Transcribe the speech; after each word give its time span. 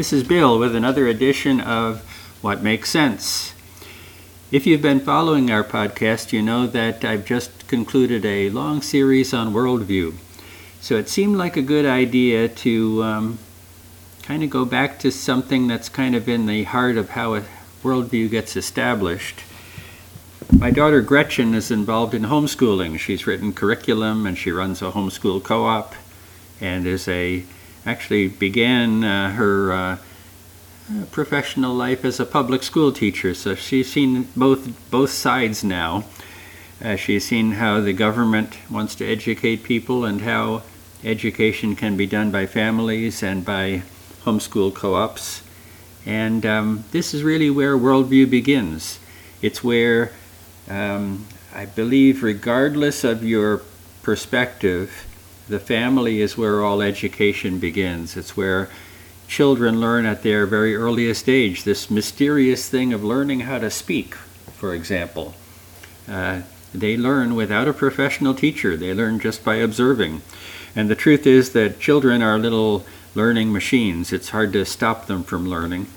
This 0.00 0.14
is 0.14 0.22
Bill 0.24 0.58
with 0.58 0.74
another 0.74 1.06
edition 1.08 1.60
of 1.60 2.00
What 2.40 2.62
Makes 2.62 2.88
Sense. 2.88 3.52
If 4.50 4.66
you've 4.66 4.80
been 4.80 5.00
following 5.00 5.50
our 5.50 5.62
podcast, 5.62 6.32
you 6.32 6.40
know 6.40 6.66
that 6.68 7.04
I've 7.04 7.26
just 7.26 7.68
concluded 7.68 8.24
a 8.24 8.48
long 8.48 8.80
series 8.80 9.34
on 9.34 9.52
worldview. 9.52 10.14
So 10.80 10.96
it 10.96 11.10
seemed 11.10 11.36
like 11.36 11.58
a 11.58 11.60
good 11.60 11.84
idea 11.84 12.48
to 12.48 13.02
um, 13.02 13.38
kind 14.22 14.42
of 14.42 14.48
go 14.48 14.64
back 14.64 14.98
to 15.00 15.10
something 15.12 15.66
that's 15.66 15.90
kind 15.90 16.16
of 16.16 16.30
in 16.30 16.46
the 16.46 16.64
heart 16.64 16.96
of 16.96 17.10
how 17.10 17.34
a 17.34 17.42
worldview 17.82 18.30
gets 18.30 18.56
established. 18.56 19.40
My 20.50 20.70
daughter 20.70 21.02
Gretchen 21.02 21.52
is 21.52 21.70
involved 21.70 22.14
in 22.14 22.22
homeschooling. 22.22 22.98
She's 22.98 23.26
written 23.26 23.52
curriculum 23.52 24.24
and 24.24 24.38
she 24.38 24.50
runs 24.50 24.80
a 24.80 24.92
homeschool 24.92 25.42
co 25.42 25.66
op 25.66 25.94
and 26.58 26.86
is 26.86 27.06
a 27.06 27.44
actually 27.86 28.28
began 28.28 29.04
uh, 29.04 29.32
her 29.32 29.72
uh, 29.72 29.96
professional 31.10 31.74
life 31.74 32.04
as 32.04 32.20
a 32.20 32.26
public 32.26 32.62
school 32.62 32.92
teacher. 32.92 33.34
So 33.34 33.54
she's 33.54 33.90
seen 33.90 34.28
both 34.36 34.90
both 34.90 35.10
sides 35.10 35.62
now. 35.64 36.04
Uh, 36.82 36.96
she's 36.96 37.26
seen 37.26 37.52
how 37.52 37.80
the 37.80 37.92
government 37.92 38.58
wants 38.70 38.94
to 38.96 39.06
educate 39.06 39.62
people 39.62 40.04
and 40.04 40.22
how 40.22 40.62
education 41.04 41.76
can 41.76 41.96
be 41.96 42.06
done 42.06 42.30
by 42.30 42.46
families 42.46 43.22
and 43.22 43.44
by 43.44 43.82
homeschool 44.24 44.74
co-ops. 44.74 45.42
And 46.06 46.46
um, 46.46 46.84
this 46.90 47.12
is 47.12 47.22
really 47.22 47.50
where 47.50 47.76
worldview 47.76 48.30
begins. 48.30 48.98
It's 49.42 49.62
where 49.62 50.12
um, 50.68 51.26
I 51.54 51.66
believe, 51.66 52.22
regardless 52.22 53.04
of 53.04 53.24
your 53.24 53.62
perspective, 54.02 55.06
the 55.50 55.58
family 55.58 56.20
is 56.20 56.38
where 56.38 56.62
all 56.62 56.80
education 56.80 57.58
begins. 57.58 58.16
It's 58.16 58.36
where 58.36 58.70
children 59.26 59.80
learn 59.80 60.06
at 60.06 60.22
their 60.22 60.46
very 60.46 60.74
earliest 60.76 61.28
age 61.28 61.64
this 61.64 61.90
mysterious 61.90 62.68
thing 62.68 62.92
of 62.92 63.04
learning 63.04 63.40
how 63.40 63.58
to 63.58 63.70
speak, 63.70 64.14
for 64.14 64.74
example. 64.74 65.34
Uh, 66.08 66.42
they 66.72 66.96
learn 66.96 67.34
without 67.34 67.66
a 67.66 67.72
professional 67.72 68.32
teacher, 68.32 68.76
they 68.76 68.94
learn 68.94 69.18
just 69.18 69.44
by 69.44 69.56
observing. 69.56 70.22
And 70.76 70.88
the 70.88 70.94
truth 70.94 71.26
is 71.26 71.50
that 71.52 71.80
children 71.80 72.22
are 72.22 72.38
little 72.38 72.86
learning 73.16 73.52
machines. 73.52 74.12
It's 74.12 74.28
hard 74.28 74.52
to 74.52 74.64
stop 74.64 75.06
them 75.06 75.24
from 75.24 75.48
learning. 75.48 75.88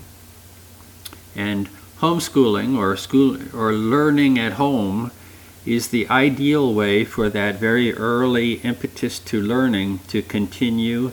And 1.36 1.68
homeschooling 2.00 2.76
or 2.76 2.96
school 2.96 3.38
or 3.56 3.72
learning 3.72 4.36
at 4.36 4.54
home 4.54 5.12
is 5.66 5.88
the 5.88 6.08
ideal 6.08 6.74
way 6.74 7.04
for 7.04 7.30
that 7.30 7.56
very 7.56 7.94
early 7.94 8.54
impetus 8.54 9.18
to 9.18 9.40
learning 9.40 9.98
to 10.08 10.20
continue 10.22 11.12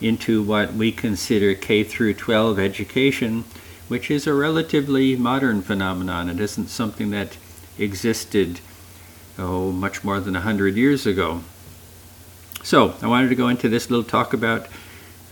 into 0.00 0.42
what 0.42 0.74
we 0.74 0.90
consider 0.90 1.54
K 1.54 1.84
through 1.84 2.14
12 2.14 2.58
education, 2.58 3.44
which 3.86 4.10
is 4.10 4.26
a 4.26 4.34
relatively 4.34 5.14
modern 5.14 5.62
phenomenon. 5.62 6.28
It 6.28 6.40
isn't 6.40 6.68
something 6.68 7.10
that 7.10 7.36
existed 7.78 8.60
oh 9.38 9.70
much 9.70 10.04
more 10.04 10.20
than 10.20 10.34
100 10.34 10.76
years 10.76 11.06
ago. 11.06 11.42
So, 12.62 12.94
I 13.02 13.06
wanted 13.06 13.28
to 13.28 13.34
go 13.34 13.48
into 13.48 13.68
this 13.68 13.90
little 13.90 14.04
talk 14.04 14.32
about 14.32 14.68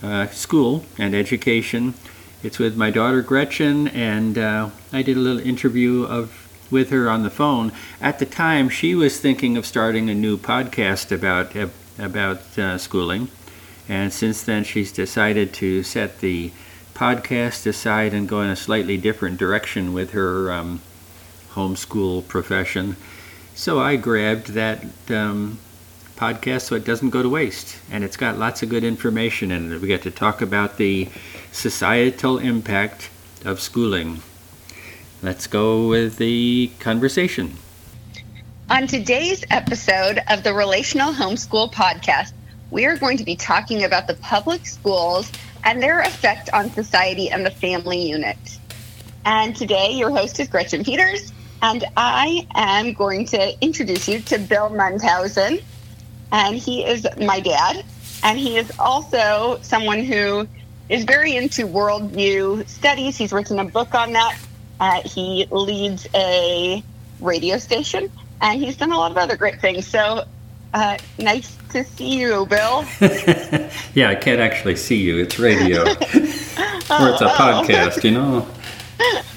uh, 0.03 0.27
school 0.27 0.85
and 0.97 1.13
education. 1.13 1.93
It's 2.43 2.59
with 2.59 2.75
my 2.75 2.89
daughter 2.89 3.21
Gretchen, 3.21 3.87
and 3.89 4.37
uh, 4.37 4.69
I 4.91 5.01
did 5.01 5.15
a 5.15 5.19
little 5.19 5.39
interview 5.39 6.03
of 6.03 6.40
with 6.71 6.89
her 6.89 7.09
on 7.09 7.23
the 7.23 7.29
phone. 7.29 7.71
At 7.99 8.19
the 8.19 8.25
time, 8.25 8.69
she 8.69 8.95
was 8.95 9.19
thinking 9.19 9.57
of 9.57 9.65
starting 9.65 10.09
a 10.09 10.15
new 10.15 10.37
podcast 10.37 11.11
about 11.11 11.55
about 11.99 12.57
uh, 12.57 12.77
schooling, 12.77 13.27
and 13.89 14.11
since 14.11 14.41
then, 14.41 14.63
she's 14.63 14.91
decided 14.91 15.53
to 15.55 15.83
set 15.83 16.19
the 16.19 16.51
podcast 16.93 17.65
aside 17.67 18.13
and 18.13 18.29
go 18.29 18.41
in 18.41 18.49
a 18.49 18.55
slightly 18.55 18.97
different 18.97 19.37
direction 19.37 19.93
with 19.93 20.11
her 20.11 20.51
um, 20.51 20.81
homeschool 21.53 22.27
profession. 22.27 22.95
So 23.55 23.79
I 23.79 23.95
grabbed 23.95 24.53
that 24.53 24.85
um, 25.09 25.59
podcast 26.15 26.61
so 26.61 26.75
it 26.75 26.85
doesn't 26.85 27.09
go 27.09 27.23
to 27.23 27.29
waste, 27.29 27.77
and 27.91 28.03
it's 28.03 28.17
got 28.17 28.37
lots 28.37 28.61
of 28.61 28.69
good 28.69 28.83
information 28.83 29.51
in 29.51 29.73
it. 29.73 29.81
We 29.81 29.87
get 29.87 30.03
to 30.03 30.11
talk 30.11 30.41
about 30.41 30.77
the 30.77 31.09
societal 31.51 32.37
impact 32.37 33.09
of 33.43 33.59
schooling. 33.59 34.21
Let's 35.23 35.45
go 35.45 35.87
with 35.87 36.17
the 36.17 36.71
conversation. 36.79 37.53
On 38.71 38.87
today's 38.87 39.43
episode 39.51 40.19
of 40.27 40.41
the 40.43 40.51
Relational 40.51 41.13
Homeschool 41.13 41.71
Podcast, 41.71 42.33
we 42.71 42.87
are 42.87 42.97
going 42.97 43.17
to 43.17 43.23
be 43.23 43.35
talking 43.35 43.83
about 43.83 44.07
the 44.07 44.15
public 44.15 44.65
schools 44.65 45.31
and 45.63 45.79
their 45.79 45.99
effect 45.99 46.49
on 46.53 46.71
society 46.71 47.29
and 47.29 47.45
the 47.45 47.51
family 47.51 48.09
unit. 48.09 48.35
And 49.23 49.55
today, 49.55 49.91
your 49.91 50.09
host 50.09 50.39
is 50.39 50.47
Gretchen 50.47 50.83
Peters, 50.83 51.31
and 51.61 51.85
I 51.95 52.47
am 52.55 52.93
going 52.93 53.25
to 53.27 53.55
introduce 53.63 54.07
you 54.07 54.21
to 54.21 54.39
Bill 54.39 54.69
Mundhausen. 54.69 55.59
And 56.31 56.55
he 56.55 56.83
is 56.83 57.05
my 57.19 57.41
dad, 57.41 57.85
and 58.23 58.39
he 58.39 58.57
is 58.57 58.71
also 58.79 59.59
someone 59.61 60.03
who 60.03 60.47
is 60.89 61.03
very 61.03 61.35
into 61.35 61.67
worldview 61.67 62.67
studies. 62.67 63.17
He's 63.17 63.31
written 63.31 63.59
a 63.59 63.65
book 63.65 63.93
on 63.93 64.13
that 64.13 64.35
uh, 64.81 64.99
he 65.05 65.45
leads 65.51 66.07
a 66.15 66.83
radio 67.19 67.59
station, 67.59 68.11
and 68.41 68.59
he's 68.59 68.75
done 68.75 68.91
a 68.91 68.97
lot 68.97 69.11
of 69.11 69.17
other 69.17 69.37
great 69.37 69.61
things. 69.61 69.87
So 69.87 70.25
uh, 70.73 70.97
nice 71.19 71.55
to 71.69 71.85
see 71.85 72.19
you, 72.19 72.47
Bill. 72.47 72.83
yeah, 73.93 74.09
I 74.09 74.15
can't 74.15 74.41
actually 74.41 74.75
see 74.75 74.97
you. 74.97 75.19
It's 75.19 75.37
radio, 75.37 75.81
or 75.83 75.85
it's 75.93 76.51
a 76.89 76.89
oh. 76.89 77.37
podcast, 77.37 78.03
you 78.03 78.11
know. 78.11 78.47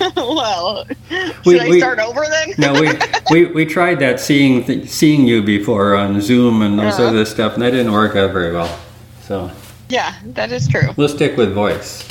well, 0.16 0.87
should 1.09 1.44
we, 1.44 1.61
I 1.61 1.78
start 1.78 1.99
over 1.99 2.25
then? 2.28 2.55
no, 2.59 2.81
we, 2.81 2.91
we 3.31 3.44
we 3.53 3.65
tried 3.66 3.99
that 4.00 4.21
seeing 4.21 4.65
th- 4.65 4.88
seeing 4.88 5.26
you 5.26 5.43
before 5.43 5.94
on 5.94 6.21
Zoom 6.22 6.62
and 6.62 6.78
those 6.78 6.99
uh, 6.99 7.09
other 7.09 7.25
stuff, 7.26 7.55
and 7.55 7.62
that 7.62 7.71
didn't 7.71 7.93
work 7.93 8.16
out 8.16 8.32
very 8.32 8.53
well. 8.53 8.78
So 9.22 9.50
yeah, 9.91 10.15
that 10.25 10.53
is 10.53 10.69
true. 10.69 10.88
We'll 10.97 11.09
stick 11.09 11.37
with 11.37 11.53
voice. 11.53 12.06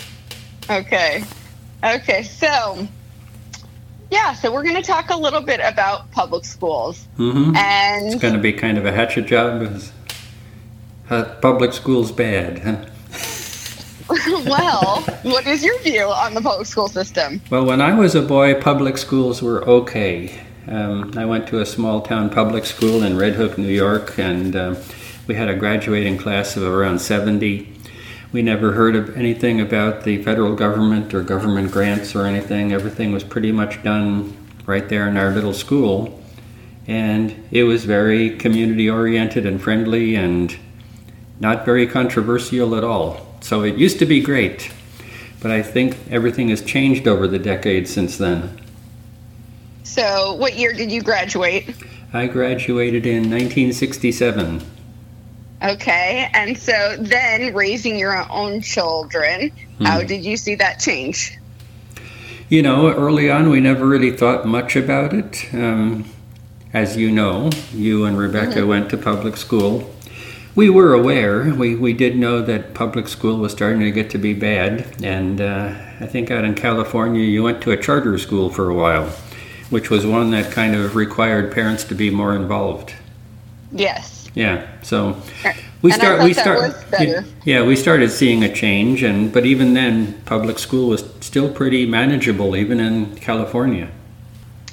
Okay. 0.70 1.24
Okay. 1.84 2.24
So 2.24 2.88
yeah, 4.14 4.34
so 4.34 4.52
we're 4.52 4.62
going 4.62 4.76
to 4.76 4.84
talk 4.84 5.10
a 5.10 5.18
little 5.18 5.42
bit 5.42 5.60
about 5.60 6.12
public 6.12 6.46
schools. 6.46 7.08
Mm-hmm. 7.18 7.56
And 7.56 8.06
it's 8.06 8.22
going 8.22 8.36
to 8.36 8.40
be 8.40 8.54
kind 8.54 8.78
of 8.78 8.86
a 8.86 8.92
hatchet 8.92 9.26
job. 9.26 9.82
Uh, 11.10 11.24
public 11.42 11.74
schools 11.74 12.12
bad, 12.12 12.60
huh? 12.60 12.86
well, 14.46 15.02
what 15.24 15.48
is 15.48 15.64
your 15.64 15.80
view 15.80 16.04
on 16.04 16.36
the 16.36 16.42
public 16.42 16.68
school 16.68 16.88
system? 16.88 17.42
Well, 17.50 17.66
when 17.66 17.82
I 17.82 17.98
was 17.98 18.14
a 18.14 18.22
boy, 18.22 18.62
public 18.62 19.00
schools 19.00 19.42
were 19.42 19.68
okay. 19.68 20.40
Um, 20.68 21.18
I 21.18 21.26
went 21.26 21.48
to 21.48 21.60
a 21.60 21.66
small 21.66 22.02
town 22.02 22.30
public 22.30 22.66
school 22.66 23.02
in 23.02 23.18
Red 23.18 23.34
Hook, 23.34 23.58
New 23.58 23.68
York, 23.68 24.20
and 24.20 24.56
uh, 24.56 24.76
we 25.26 25.34
had 25.34 25.50
a 25.50 25.56
graduating 25.56 26.20
class 26.20 26.56
of 26.56 26.64
around 26.64 27.00
70 27.00 27.68
we 28.34 28.42
never 28.42 28.72
heard 28.72 28.96
of 28.96 29.16
anything 29.16 29.62
about 29.62 30.04
the 30.04 30.22
federal 30.24 30.56
government 30.56 31.14
or 31.14 31.22
government 31.22 31.72
grants 31.72 32.16
or 32.16 32.26
anything. 32.26 32.74
Everything 32.74 33.14
was 33.14 33.24
pretty 33.24 33.52
much 33.52 33.82
done 33.84 34.36
right 34.66 34.90
there 34.90 35.08
in 35.08 35.16
our 35.16 35.30
little 35.30 35.54
school. 35.54 36.20
And 36.88 37.46
it 37.52 37.64
was 37.64 37.86
very 37.86 38.36
community 38.38 38.90
oriented 38.90 39.46
and 39.46 39.62
friendly 39.62 40.16
and 40.16 40.58
not 41.40 41.64
very 41.64 41.86
controversial 41.86 42.76
at 42.76 42.84
all. 42.84 43.38
So 43.42 43.62
it 43.62 43.76
used 43.76 44.00
to 44.00 44.06
be 44.06 44.20
great. 44.20 44.72
But 45.40 45.52
I 45.52 45.62
think 45.62 45.96
everything 46.10 46.50
has 46.50 46.62
changed 46.62 47.08
over 47.08 47.28
the 47.28 47.40
decades 47.40 47.94
since 47.94 48.18
then. 48.18 48.60
So, 49.84 50.34
what 50.36 50.56
year 50.56 50.74
did 50.74 50.92
you 50.92 51.04
graduate? 51.04 51.76
I 52.14 52.28
graduated 52.28 53.06
in 53.06 53.24
1967. 53.24 54.62
Okay. 55.62 56.30
And 56.34 56.58
so 56.58 56.98
then 57.00 57.54
raising 57.54 57.98
your 57.98 58.30
own 58.32 58.62
children, 58.62 59.52
hmm. 59.78 59.86
how 59.86 60.04
did 60.04 60.26
you 60.26 60.38
see 60.38 60.56
that 60.56 60.80
change? 60.80 61.38
You 62.50 62.62
know, 62.62 62.92
early 62.94 63.32
on, 63.32 63.50
we 63.50 63.60
never 63.60 63.86
really 63.86 64.16
thought 64.16 64.46
much 64.46 64.76
about 64.76 65.14
it. 65.14 65.46
Um, 65.54 66.06
as 66.74 66.98
you 66.98 67.12
know, 67.12 67.50
you 67.72 68.06
and 68.06 68.18
Rebecca 68.18 68.60
mm-hmm. 68.60 68.68
went 68.68 68.90
to 68.90 68.98
public 68.98 69.38
school. 69.38 69.90
We 70.56 70.70
were 70.70 70.94
aware, 70.94 71.54
we, 71.54 71.76
we 71.76 71.94
did 71.94 72.16
know 72.16 72.42
that 72.42 72.74
public 72.74 73.08
school 73.08 73.38
was 73.38 73.52
starting 73.52 73.80
to 73.82 73.92
get 73.92 74.10
to 74.12 74.18
be 74.18 74.34
bad. 74.34 74.86
And 75.04 75.42
uh, 75.42 75.74
I 76.00 76.06
think 76.06 76.30
out 76.30 76.44
in 76.44 76.54
California, 76.54 77.24
you 77.24 77.42
went 77.44 77.62
to 77.64 77.72
a 77.72 77.78
charter 77.78 78.18
school 78.18 78.50
for 78.50 78.70
a 78.70 78.76
while, 78.76 79.08
which 79.70 79.90
was 79.90 80.06
one 80.06 80.32
that 80.32 80.52
kind 80.52 80.76
of 80.76 80.96
required 80.96 81.52
parents 81.52 81.84
to 81.86 81.96
be 81.96 82.10
more 82.10 82.36
involved. 82.36 82.94
Yes. 83.72 84.23
Yeah. 84.34 84.68
So 84.82 85.22
we 85.82 85.92
and 85.92 86.02
start. 86.02 86.24
we 86.24 86.34
start. 86.34 86.76
Yeah, 87.46 87.64
we 87.64 87.76
started 87.76 88.10
seeing 88.10 88.44
a 88.44 88.54
change, 88.54 89.04
and 89.04 89.32
but 89.32 89.46
even 89.46 89.74
then, 89.74 90.22
public 90.26 90.58
school 90.58 90.90
was 90.90 91.04
still 91.20 91.52
pretty 91.52 91.86
manageable, 91.86 92.56
even 92.56 92.80
in 92.80 93.16
California. 93.18 93.90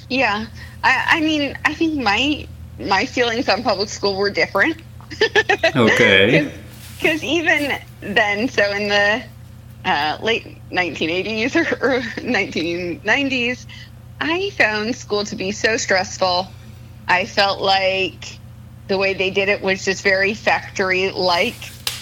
Yeah, 0.09 0.47
I, 0.83 1.17
I 1.17 1.19
mean, 1.21 1.57
I 1.65 1.73
think 1.73 2.01
my 2.01 2.47
my 2.79 3.05
feelings 3.05 3.49
on 3.49 3.63
public 3.63 3.89
school 3.89 4.15
were 4.15 4.29
different. 4.29 4.81
okay. 5.75 6.51
Because 6.95 7.23
even 7.23 7.79
then, 7.99 8.47
so 8.47 8.63
in 8.71 8.87
the 8.87 9.23
uh, 9.85 10.17
late 10.21 10.57
1980s 10.71 11.55
or, 11.55 11.95
or 11.95 12.01
1990s, 12.01 13.65
I 14.19 14.51
found 14.51 14.95
school 14.95 15.23
to 15.25 15.35
be 15.35 15.51
so 15.51 15.77
stressful. 15.77 16.47
I 17.07 17.25
felt 17.25 17.59
like 17.59 18.37
the 18.91 18.97
way 18.97 19.13
they 19.13 19.31
did 19.31 19.47
it 19.47 19.61
was 19.61 19.85
just 19.85 20.03
very 20.03 20.33
factory 20.33 21.09
like, 21.11 21.55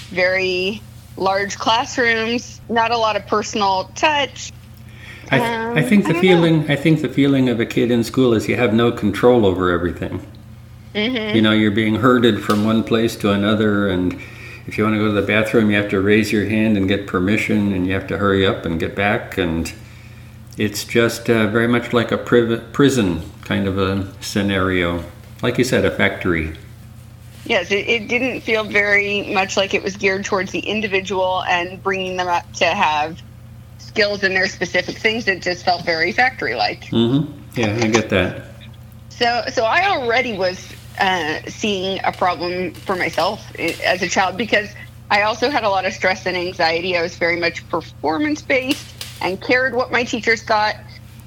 very 0.10 0.82
large 1.18 1.56
classrooms, 1.58 2.60
not 2.68 2.90
a 2.90 2.98
lot 2.98 3.16
of 3.16 3.28
personal 3.28 3.92
touch. 3.94 4.52
I, 5.32 5.38
th- 5.38 5.50
um, 5.50 5.78
I 5.78 5.84
think 5.84 6.08
the 6.08 6.18
I 6.18 6.22
feeling 6.22 6.66
know. 6.66 6.74
I 6.74 6.76
think 6.76 7.02
the 7.02 7.10
feeling 7.10 7.48
of 7.48 7.60
a 7.60 7.66
kid 7.66 7.92
in 7.92 8.04
school 8.04 8.34
is 8.34 8.48
you 8.48 8.56
have 8.56 8.74
no 8.74 8.92
control 8.92 9.46
over 9.46 9.70
everything. 9.70 10.26
Mm-hmm. 10.96 11.36
You 11.36 11.42
know, 11.44 11.52
you're 11.52 11.70
being 11.70 11.96
herded 11.96 12.42
from 12.42 12.66
one 12.66 12.84
place 12.84 13.16
to 13.18 13.32
another, 13.32 13.88
and 13.88 14.20
if 14.66 14.76
you 14.76 14.84
want 14.84 14.96
to 14.96 15.00
go 15.00 15.14
to 15.14 15.22
the 15.22 15.28
bathroom, 15.28 15.70
you 15.70 15.78
have 15.78 15.92
to 15.92 16.02
raise 16.02 16.32
your 16.32 16.46
hand 16.46 16.76
and 16.76 16.88
get 16.88 17.06
permission, 17.06 17.72
and 17.72 17.86
you 17.86 17.94
have 17.94 18.08
to 18.08 18.18
hurry 18.18 18.48
up 18.48 18.66
and 18.66 18.80
get 18.80 18.96
back. 18.96 19.38
And 19.38 19.72
it's 20.58 20.84
just 20.86 21.30
uh, 21.30 21.46
very 21.46 21.68
much 21.68 21.94
like 21.94 22.12
a 22.12 22.18
priv- 22.18 22.74
prison 22.74 23.22
kind 23.42 23.68
of 23.68 23.78
a 23.78 24.12
scenario. 24.22 25.04
Like 25.44 25.60
you 25.60 25.64
said, 25.64 25.86
a 25.86 25.92
factory. 25.92 26.56
Yes, 27.50 27.72
it, 27.72 27.90
it, 27.90 28.08
didn't 28.08 28.42
feel 28.42 28.64
very 28.64 29.34
much 29.34 29.58
like 29.58 29.74
it 29.74 29.82
was 29.82 29.98
geared 29.98 30.24
towards 30.24 30.52
the 30.52 30.60
individual 30.60 31.44
and 31.46 31.82
bringing 31.82 32.16
them 32.16 32.28
up 32.28 32.54
to 32.54 32.66
have 32.66 33.20
skills 33.80 34.24
in 34.24 34.36
their 34.36 34.48
specific 34.48 35.00
things. 35.00 35.28
It 35.28 35.42
just 35.42 35.66
felt 35.66 35.84
very 35.84 36.12
factory 36.12 36.54
like. 36.54 36.86
Mm-hmm. 36.86 37.60
Yeah, 37.60 37.76
I 37.82 37.88
get 37.88 38.10
that. 38.12 38.46
So, 39.10 39.46
so 39.52 39.66
I 39.66 39.90
already 39.90 40.38
was 40.38 40.64
uh, 41.00 41.40
seeing 41.48 42.00
a 42.04 42.12
problem 42.12 42.76
for 42.76 42.96
myself 42.96 43.44
eh, 43.58 43.76
as 43.84 44.04
a 44.04 44.08
child 44.08 44.38
because 44.38 44.70
I 45.10 45.24
also 45.24 45.50
had 45.50 45.64
a 45.64 45.70
lot 45.70 45.86
of 45.86 45.94
stress 45.94 46.28
and 46.28 46.38
anxiety. 46.38 46.96
I 46.96 47.02
was 47.02 47.16
very 47.16 47.40
much 47.40 47.68
performance 47.70 48.44
based 48.44 48.86
and 49.22 49.42
cared 49.42 49.74
what 49.74 49.92
my 49.92 50.04
teachers 50.04 50.44
thought 50.44 50.76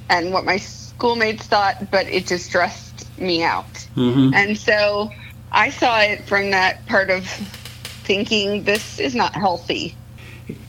and 0.08 0.32
what 0.32 0.44
my 0.44 0.58
schoolmates 0.58 1.48
thought, 1.48 1.90
but 1.90 2.06
it 2.06 2.28
just 2.28 2.46
stressed 2.46 3.18
me 3.18 3.42
out. 3.42 3.72
Mm-hmm. 3.96 4.34
And 4.34 4.56
so 4.56 5.10
I 5.54 5.68
saw 5.68 6.00
it 6.00 6.24
from 6.24 6.50
that 6.50 6.84
part 6.86 7.10
of 7.10 7.26
thinking 7.26 8.64
this 8.64 8.98
is 8.98 9.14
not 9.14 9.34
healthy. 9.34 9.94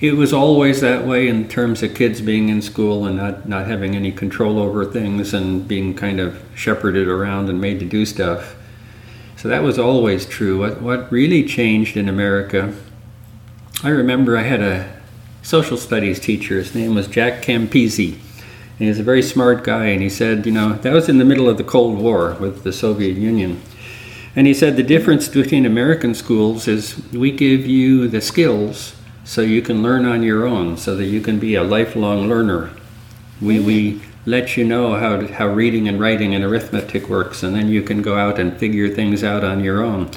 It 0.02 0.18
was 0.18 0.34
always 0.34 0.82
that 0.82 1.08
way 1.08 1.30
in 1.30 1.48
terms 1.48 1.82
of 1.82 1.96
kids 1.96 2.20
being 2.20 2.50
in 2.50 2.62
school 2.62 3.06
and 3.06 3.16
not, 3.16 3.48
not 3.48 3.66
having 3.66 3.96
any 3.96 4.12
control 4.12 4.60
over 4.60 4.86
things 4.86 5.34
and 5.34 5.66
being 5.66 5.96
kind 5.96 6.20
of 6.20 6.44
shepherded 6.54 7.08
around 7.08 7.50
and 7.50 7.62
made 7.62 7.80
to 7.80 7.86
do 7.86 8.06
stuff. 8.06 8.56
So 9.38 9.48
that 9.48 9.64
was 9.64 9.80
always 9.80 10.26
true. 10.26 10.60
What, 10.60 10.82
what 10.82 11.12
really 11.12 11.44
changed 11.46 11.96
in 11.96 12.10
America, 12.10 12.74
I 13.84 13.90
remember 13.90 14.38
I 14.38 14.44
had 14.44 14.62
a 14.62 15.02
social 15.42 15.78
studies 15.78 16.20
teacher. 16.20 16.58
His 16.58 16.76
name 16.76 16.94
was 16.94 17.08
Jack 17.08 17.42
Campisi. 17.42 18.14
And 18.14 18.80
he 18.80 18.88
was 18.88 19.00
a 19.00 19.04
very 19.04 19.22
smart 19.22 19.64
guy. 19.64 19.86
And 19.88 20.02
he 20.02 20.10
said, 20.10 20.46
you 20.46 20.52
know, 20.52 20.74
that 20.74 20.94
was 20.94 21.08
in 21.08 21.20
the 21.20 21.26
middle 21.26 21.50
of 21.50 21.58
the 21.58 21.64
Cold 21.64 21.98
War 21.98 22.36
with 22.40 22.64
the 22.64 22.74
Soviet 22.74 23.16
Union. 23.18 23.62
And 24.36 24.48
he 24.48 24.54
said 24.54 24.76
the 24.76 24.84
difference 24.84 25.28
between 25.28 25.66
American 25.66 26.16
schools 26.16 26.68
is 26.68 27.02
we 27.12 27.32
give 27.32 27.68
you 27.68 28.08
the 28.08 28.22
skills 28.22 28.96
so 29.24 29.42
you 29.42 29.62
can 29.62 29.84
learn 29.84 30.06
on 30.06 30.24
your 30.24 30.46
own, 30.46 30.76
so 30.76 30.96
that 30.96 31.06
you 31.06 31.22
can 31.22 31.40
be 31.40 31.56
a 31.56 31.64
lifelong 31.64 32.28
learner. 32.28 32.72
We, 33.42 33.60
we 33.60 34.02
let 34.26 34.58
you 34.58 34.66
know 34.66 34.96
how, 34.96 35.18
to, 35.18 35.34
how 35.34 35.48
reading 35.48 35.88
and 35.88 36.00
writing 36.00 36.34
and 36.34 36.44
arithmetic 36.44 37.08
works, 37.08 37.44
and 37.44 37.56
then 37.56 37.70
you 37.70 37.82
can 37.82 38.02
go 38.02 38.18
out 38.18 38.40
and 38.40 38.58
figure 38.58 38.90
things 38.90 39.24
out 39.24 39.44
on 39.44 39.64
your 39.64 39.82
own. 39.82 40.10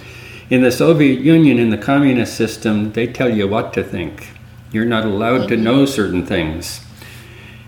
In 0.48 0.62
the 0.62 0.72
Soviet 0.72 1.20
Union, 1.20 1.58
in 1.58 1.70
the 1.70 1.78
communist 1.78 2.34
system, 2.36 2.92
they 2.92 3.06
tell 3.06 3.28
you 3.28 3.46
what 3.46 3.72
to 3.74 3.84
think. 3.84 4.30
You're 4.72 4.84
not 4.84 5.04
allowed 5.04 5.48
to 5.48 5.56
know 5.56 5.84
mm-hmm. 5.84 5.92
certain 5.92 6.26
things. 6.26 6.80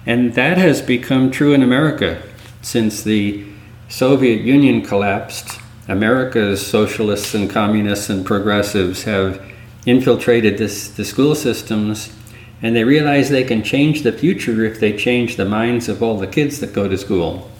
And 0.06 0.34
that 0.34 0.58
has 0.58 0.80
become 0.80 1.30
true 1.30 1.52
in 1.52 1.62
America 1.62 2.22
since 2.62 3.02
the 3.02 3.44
Soviet 3.88 4.40
Union 4.40 4.82
collapsed 4.82 5.60
America's 5.88 6.64
socialists 6.64 7.34
and 7.34 7.48
communists 7.48 8.10
and 8.10 8.24
progressives 8.24 9.04
have 9.04 9.42
infiltrated 9.86 10.58
this, 10.58 10.88
the 10.88 11.04
school 11.04 11.34
systems 11.34 12.12
and 12.60 12.74
they 12.74 12.84
realize 12.84 13.30
they 13.30 13.44
can 13.44 13.62
change 13.62 14.02
the 14.02 14.12
future 14.12 14.64
if 14.64 14.80
they 14.80 14.96
change 14.96 15.36
the 15.36 15.44
minds 15.44 15.88
of 15.88 16.02
all 16.02 16.18
the 16.18 16.26
kids 16.26 16.60
that 16.60 16.72
go 16.72 16.88
to 16.88 16.98
school. 16.98 17.50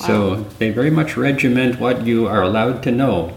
Wow. 0.00 0.06
So 0.06 0.34
they 0.58 0.70
very 0.70 0.90
much 0.90 1.16
regiment 1.16 1.78
what 1.78 2.04
you 2.04 2.26
are 2.26 2.42
allowed 2.42 2.82
to 2.84 2.90
know. 2.90 3.36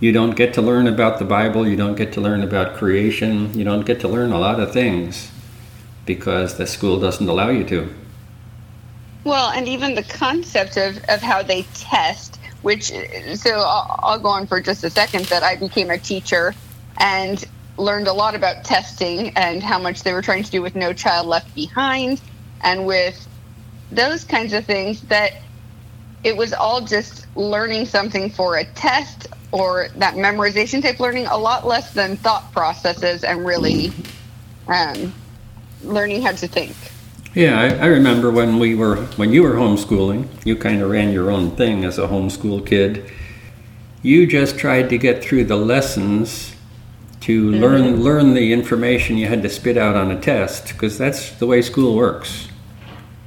You 0.00 0.12
don't 0.12 0.36
get 0.36 0.54
to 0.54 0.62
learn 0.62 0.86
about 0.86 1.18
the 1.18 1.24
Bible, 1.24 1.66
you 1.66 1.76
don't 1.76 1.96
get 1.96 2.12
to 2.14 2.20
learn 2.20 2.42
about 2.42 2.76
creation, 2.76 3.56
you 3.58 3.64
don't 3.64 3.86
get 3.86 4.00
to 4.00 4.08
learn 4.08 4.32
a 4.32 4.38
lot 4.38 4.60
of 4.60 4.72
things 4.72 5.30
because 6.06 6.58
the 6.58 6.66
school 6.66 7.00
doesn't 7.00 7.28
allow 7.28 7.48
you 7.48 7.64
to. 7.64 7.92
Well, 9.24 9.50
and 9.50 9.66
even 9.66 9.94
the 9.94 10.02
concept 10.02 10.76
of, 10.76 10.98
of 11.08 11.22
how 11.22 11.42
they 11.42 11.62
test 11.74 12.38
which 12.64 12.92
so 13.34 13.50
I'll, 13.60 14.00
I'll 14.02 14.18
go 14.18 14.30
on 14.30 14.46
for 14.46 14.60
just 14.60 14.82
a 14.84 14.90
second 14.90 15.26
that 15.26 15.42
I 15.42 15.54
became 15.54 15.90
a 15.90 15.98
teacher 15.98 16.54
and 16.98 17.44
learned 17.76 18.08
a 18.08 18.12
lot 18.12 18.34
about 18.34 18.64
testing 18.64 19.36
and 19.36 19.62
how 19.62 19.78
much 19.78 20.02
they 20.02 20.14
were 20.14 20.22
trying 20.22 20.44
to 20.44 20.50
do 20.50 20.62
with 20.62 20.74
No 20.74 20.94
Child 20.94 21.26
Left 21.26 21.54
Behind 21.54 22.20
and 22.62 22.86
with 22.86 23.28
those 23.92 24.24
kinds 24.24 24.54
of 24.54 24.64
things 24.64 25.02
that 25.02 25.34
it 26.22 26.34
was 26.36 26.54
all 26.54 26.80
just 26.80 27.26
learning 27.36 27.84
something 27.84 28.30
for 28.30 28.56
a 28.56 28.64
test 28.64 29.26
or 29.52 29.88
that 29.96 30.14
memorization 30.14 30.80
type 30.80 30.98
learning 30.98 31.26
a 31.26 31.36
lot 31.36 31.66
less 31.66 31.92
than 31.92 32.16
thought 32.16 32.50
processes 32.52 33.24
and 33.24 33.44
really 33.44 33.92
um, 34.68 35.12
learning 35.82 36.22
how 36.22 36.32
to 36.32 36.48
think. 36.48 36.74
Yeah, 37.34 37.60
I, 37.60 37.66
I, 37.66 37.86
remember 37.86 38.30
when 38.30 38.60
we 38.60 38.76
were 38.76 38.96
when 39.16 39.32
you 39.32 39.42
were 39.42 39.54
homeschooling. 39.54 40.28
You 40.46 40.54
kind 40.54 40.80
of 40.80 40.90
ran 40.90 41.12
your 41.12 41.32
own 41.32 41.50
thing 41.56 41.84
as 41.84 41.98
a 41.98 42.06
homeschool 42.06 42.64
kid. 42.64 43.10
You 44.02 44.26
just 44.26 44.56
tried 44.56 44.88
to 44.90 44.98
get 44.98 45.24
through 45.24 45.44
the 45.44 45.56
lessons 45.56 46.54
to 47.22 47.50
mm-hmm. 47.50 47.60
learn 47.60 48.02
learn 48.02 48.34
the 48.34 48.52
information 48.52 49.18
you 49.18 49.26
had 49.26 49.42
to 49.42 49.48
spit 49.48 49.76
out 49.76 49.96
on 49.96 50.12
a 50.12 50.20
test 50.20 50.68
because 50.68 50.96
that's 50.96 51.32
the 51.32 51.46
way 51.46 51.60
school 51.60 51.96
works. 51.96 52.48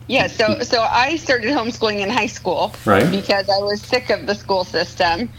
Yeah, 0.08 0.28
so 0.28 0.62
so 0.62 0.84
I 0.84 1.18
started 1.18 1.50
homeschooling 1.50 2.00
in 2.00 2.10
high 2.10 2.28
school, 2.28 2.74
right? 2.86 3.12
Because 3.12 3.50
I 3.50 3.58
was 3.58 3.82
sick 3.82 4.10
of 4.10 4.26
the 4.26 4.36
school 4.36 4.64
system, 4.64 5.30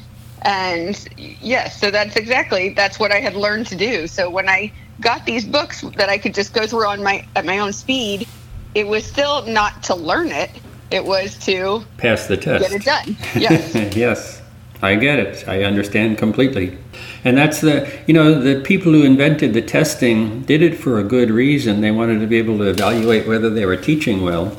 and 0.42 1.08
yes, 1.16 1.80
so 1.80 1.90
that's 1.90 2.16
exactly 2.16 2.74
that's 2.74 2.98
what 2.98 3.12
I 3.12 3.20
had 3.20 3.34
learned 3.34 3.66
to 3.68 3.76
do. 3.76 4.06
So 4.06 4.28
when 4.28 4.46
I 4.46 4.70
got 5.00 5.24
these 5.24 5.46
books 5.46 5.80
that 5.96 6.10
I 6.10 6.18
could 6.18 6.34
just 6.34 6.52
go 6.52 6.66
through 6.66 6.86
on 6.86 7.02
my 7.02 7.26
at 7.34 7.46
my 7.46 7.60
own 7.60 7.72
speed 7.72 8.28
it 8.74 8.86
was 8.86 9.04
still 9.04 9.46
not 9.46 9.82
to 9.84 9.94
learn 9.94 10.28
it. 10.28 10.50
It 10.90 11.04
was 11.04 11.36
to 11.40 11.84
pass 11.98 12.26
the 12.26 12.36
test. 12.36 12.68
Get 12.68 12.80
it 12.80 12.84
done. 12.84 13.16
Yes. 13.40 13.96
yes. 13.96 14.42
I 14.80 14.94
get 14.94 15.18
it. 15.18 15.48
I 15.48 15.64
understand 15.64 16.18
completely. 16.18 16.78
And 17.24 17.36
that's 17.36 17.60
the, 17.60 17.90
you 18.06 18.14
know, 18.14 18.40
the 18.40 18.60
people 18.60 18.92
who 18.92 19.02
invented 19.02 19.52
the 19.52 19.62
testing 19.62 20.42
did 20.42 20.62
it 20.62 20.76
for 20.76 20.98
a 20.98 21.04
good 21.04 21.30
reason. 21.30 21.80
They 21.80 21.90
wanted 21.90 22.20
to 22.20 22.26
be 22.26 22.36
able 22.38 22.58
to 22.58 22.64
evaluate 22.64 23.26
whether 23.26 23.50
they 23.50 23.66
were 23.66 23.76
teaching 23.76 24.22
well. 24.22 24.56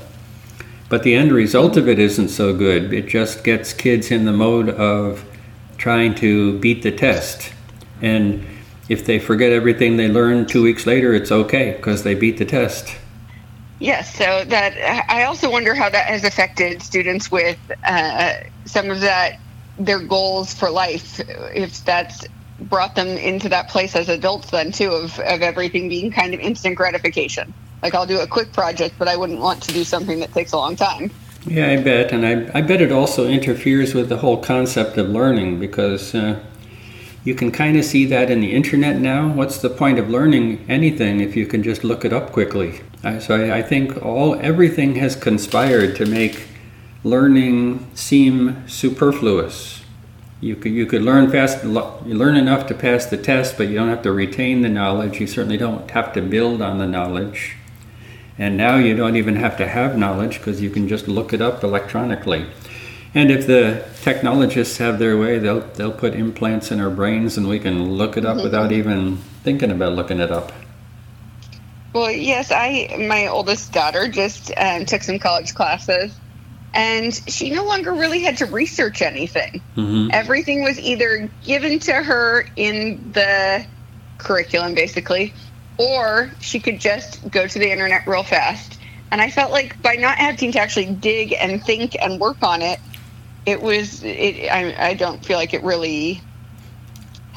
But 0.90 1.04
the 1.04 1.16
end 1.16 1.32
result 1.32 1.78
of 1.78 1.88
it 1.88 2.00
isn't 2.00 2.30
so 2.30 2.54
good. 2.54 2.92
It 2.92 3.08
just 3.08 3.44
gets 3.44 3.72
kids 3.72 4.12
in 4.12 4.26
the 4.26 4.34
mode 4.34 4.70
of 4.70 5.24
trying 5.78 6.16
to 6.16 6.60
beat 6.60 6.84
the 6.84 6.92
test. 6.92 7.54
And 8.02 8.46
if 8.90 9.06
they 9.06 9.20
forget 9.20 9.54
everything 9.54 9.96
they 9.96 10.10
learned 10.10 10.50
two 10.50 10.64
weeks 10.64 10.86
later, 10.86 11.14
it's 11.14 11.32
okay 11.32 11.74
because 11.78 12.04
they 12.04 12.16
beat 12.16 12.38
the 12.38 12.46
test. 12.46 12.98
Yes, 13.80 14.14
so 14.14 14.44
that 14.46 15.10
I 15.10 15.24
also 15.24 15.50
wonder 15.50 15.74
how 15.74 15.90
that 15.90 16.08
has 16.08 16.26
affected 16.26 16.84
students 16.84 17.32
with 17.32 17.58
uh, 17.86 18.34
some 18.66 18.92
of 18.92 19.00
that 19.02 19.40
their 19.78 20.00
goals 20.00 20.54
for 20.54 20.70
life. 20.70 21.22
If 21.56 21.86
that's 21.86 22.26
brought 22.60 22.96
them 22.96 23.08
into 23.08 23.48
that 23.50 23.70
place 23.70 23.96
as 23.96 24.10
adults, 24.10 24.52
then 24.52 24.74
too, 24.74 24.92
of 24.92 25.18
of 25.20 25.42
everything 25.42 25.88
being 25.88 26.12
kind 26.12 26.34
of 26.34 26.42
instant 26.42 26.76
gratification. 26.76 27.54
Like 27.82 27.96
I'll 27.96 28.06
do 28.06 28.20
a 28.20 28.28
quick 28.28 28.52
project, 28.52 28.96
but 29.00 29.08
I 29.08 29.16
wouldn't 29.16 29.40
want 29.40 29.64
to 29.64 29.74
do 29.74 29.86
something 29.86 30.20
that 30.20 30.34
takes 30.34 30.52
a 30.52 30.58
long 30.58 30.76
time. 30.76 31.10
Yeah, 31.48 31.70
I 31.70 31.82
bet, 31.82 32.12
and 32.12 32.26
I 32.26 32.60
I 32.60 32.62
bet 32.62 32.82
it 32.82 32.92
also 32.92 33.30
interferes 33.30 33.94
with 33.94 34.10
the 34.10 34.18
whole 34.18 34.38
concept 34.38 34.98
of 34.98 35.10
learning 35.10 35.60
because. 35.60 36.14
Uh, 36.14 36.40
you 37.26 37.36
can 37.36 37.52
kind 37.52 37.78
of 37.78 37.84
see 37.84 38.06
that 38.06 38.32
in 38.32 38.40
the 38.40 38.54
internet 38.54 38.98
now. 39.02 39.28
What's 39.28 39.58
the 39.58 39.70
point 39.70 40.00
of 40.00 40.10
learning 40.10 40.66
anything 40.70 41.20
if 41.20 41.36
you 41.36 41.46
can 41.46 41.64
just 41.64 41.84
look 41.84 42.06
it 42.06 42.14
up 42.14 42.32
quickly? 42.32 42.80
So 43.02 43.36
I, 43.36 43.58
I 43.58 43.62
think 43.62 44.04
all 44.04 44.36
everything 44.36 44.96
has 44.96 45.16
conspired 45.16 45.96
to 45.98 46.06
make 46.06 46.48
learning 47.04 47.88
seem 47.96 48.68
superfluous. 48.68 49.82
You 50.42 50.56
could 50.56 50.72
you 50.72 50.86
could 50.86 51.02
learn 51.02 51.30
fast, 51.32 51.64
you 51.64 52.16
learn 52.16 52.36
enough 52.36 52.68
to 52.68 52.74
pass 52.74 53.06
the 53.06 53.18
test, 53.18 53.58
but 53.58 53.68
you 53.68 53.76
don't 53.76 53.90
have 53.90 54.04
to 54.04 54.12
retain 54.12 54.62
the 54.62 54.70
knowledge. 54.70 55.20
You 55.20 55.28
certainly 55.28 55.58
don't 55.58 55.90
have 55.92 56.14
to 56.14 56.22
build 56.22 56.62
on 56.62 56.78
the 56.78 56.88
knowledge. 56.88 57.56
And 58.38 58.56
now 58.56 58.78
you 58.78 58.96
don't 58.96 59.18
even 59.18 59.36
have 59.36 59.58
to 59.58 59.68
have 59.68 59.98
knowledge 59.98 60.38
because 60.38 60.62
you 60.62 60.70
can 60.70 60.88
just 60.88 61.10
look 61.10 61.34
it 61.34 61.42
up 61.42 61.62
electronically. 61.62 62.46
And 63.14 63.32
if 63.32 63.48
the 63.48 63.86
technologists 64.02 64.78
have 64.78 65.00
their 65.00 65.18
way, 65.18 65.40
they'll 65.40 65.62
they'll 65.62 65.92
put 65.92 66.14
implants 66.14 66.72
in 66.72 66.80
our 66.80 66.90
brains, 66.90 67.38
and 67.38 67.48
we 67.48 67.60
can 67.60 67.94
look 67.94 68.16
it 68.18 68.26
up 68.26 68.36
mm-hmm. 68.36 68.44
without 68.44 68.72
even 68.72 69.18
thinking 69.44 69.72
about 69.72 69.94
looking 69.94 70.20
it 70.20 70.32
up. 70.32 70.52
Well, 71.94 72.12
yes, 72.12 72.52
I 72.52 72.96
my 73.08 73.28
oldest 73.28 73.72
daughter 73.72 74.08
just 74.08 74.52
um, 74.56 74.86
took 74.86 75.02
some 75.02 75.18
college 75.18 75.56
classes, 75.56 76.16
and 76.74 77.14
she 77.14 77.50
no 77.50 77.66
longer 77.66 77.94
really 77.94 78.22
had 78.22 78.38
to 78.38 78.46
research 78.46 79.02
anything. 79.02 79.62
Mm-hmm. 79.76 80.10
Everything 80.12 80.64
was 80.64 80.80
either 80.80 81.30
given 81.44 81.80
to 81.80 81.94
her 81.94 82.46
in 82.56 83.12
the 83.14 83.66
curriculum, 84.20 84.76
basically, 84.76 85.34
or 85.78 86.32
she 86.40 86.60
could 86.60 86.80
just 86.80 87.28
go 87.32 87.48
to 87.48 87.60
the 87.60 87.72
internet 87.72 88.06
real 88.06 88.24
fast. 88.24 88.80
And 89.12 89.20
I 89.20 89.32
felt 89.32 89.52
like 89.52 89.82
by 89.82 89.94
not 89.94 90.20
having 90.20 90.52
to 90.52 90.60
actually 90.60 90.94
dig 90.94 91.34
and 91.34 91.64
think 91.64 91.98
and 92.00 92.20
work 92.20 92.44
on 92.44 92.62
it, 92.62 92.80
it 93.48 93.62
was 93.62 94.04
it. 94.04 94.50
I, 94.52 94.90
I 94.90 94.94
don't 94.94 95.26
feel 95.26 95.38
like 95.38 95.56
it 95.56 95.64
really 95.64 96.22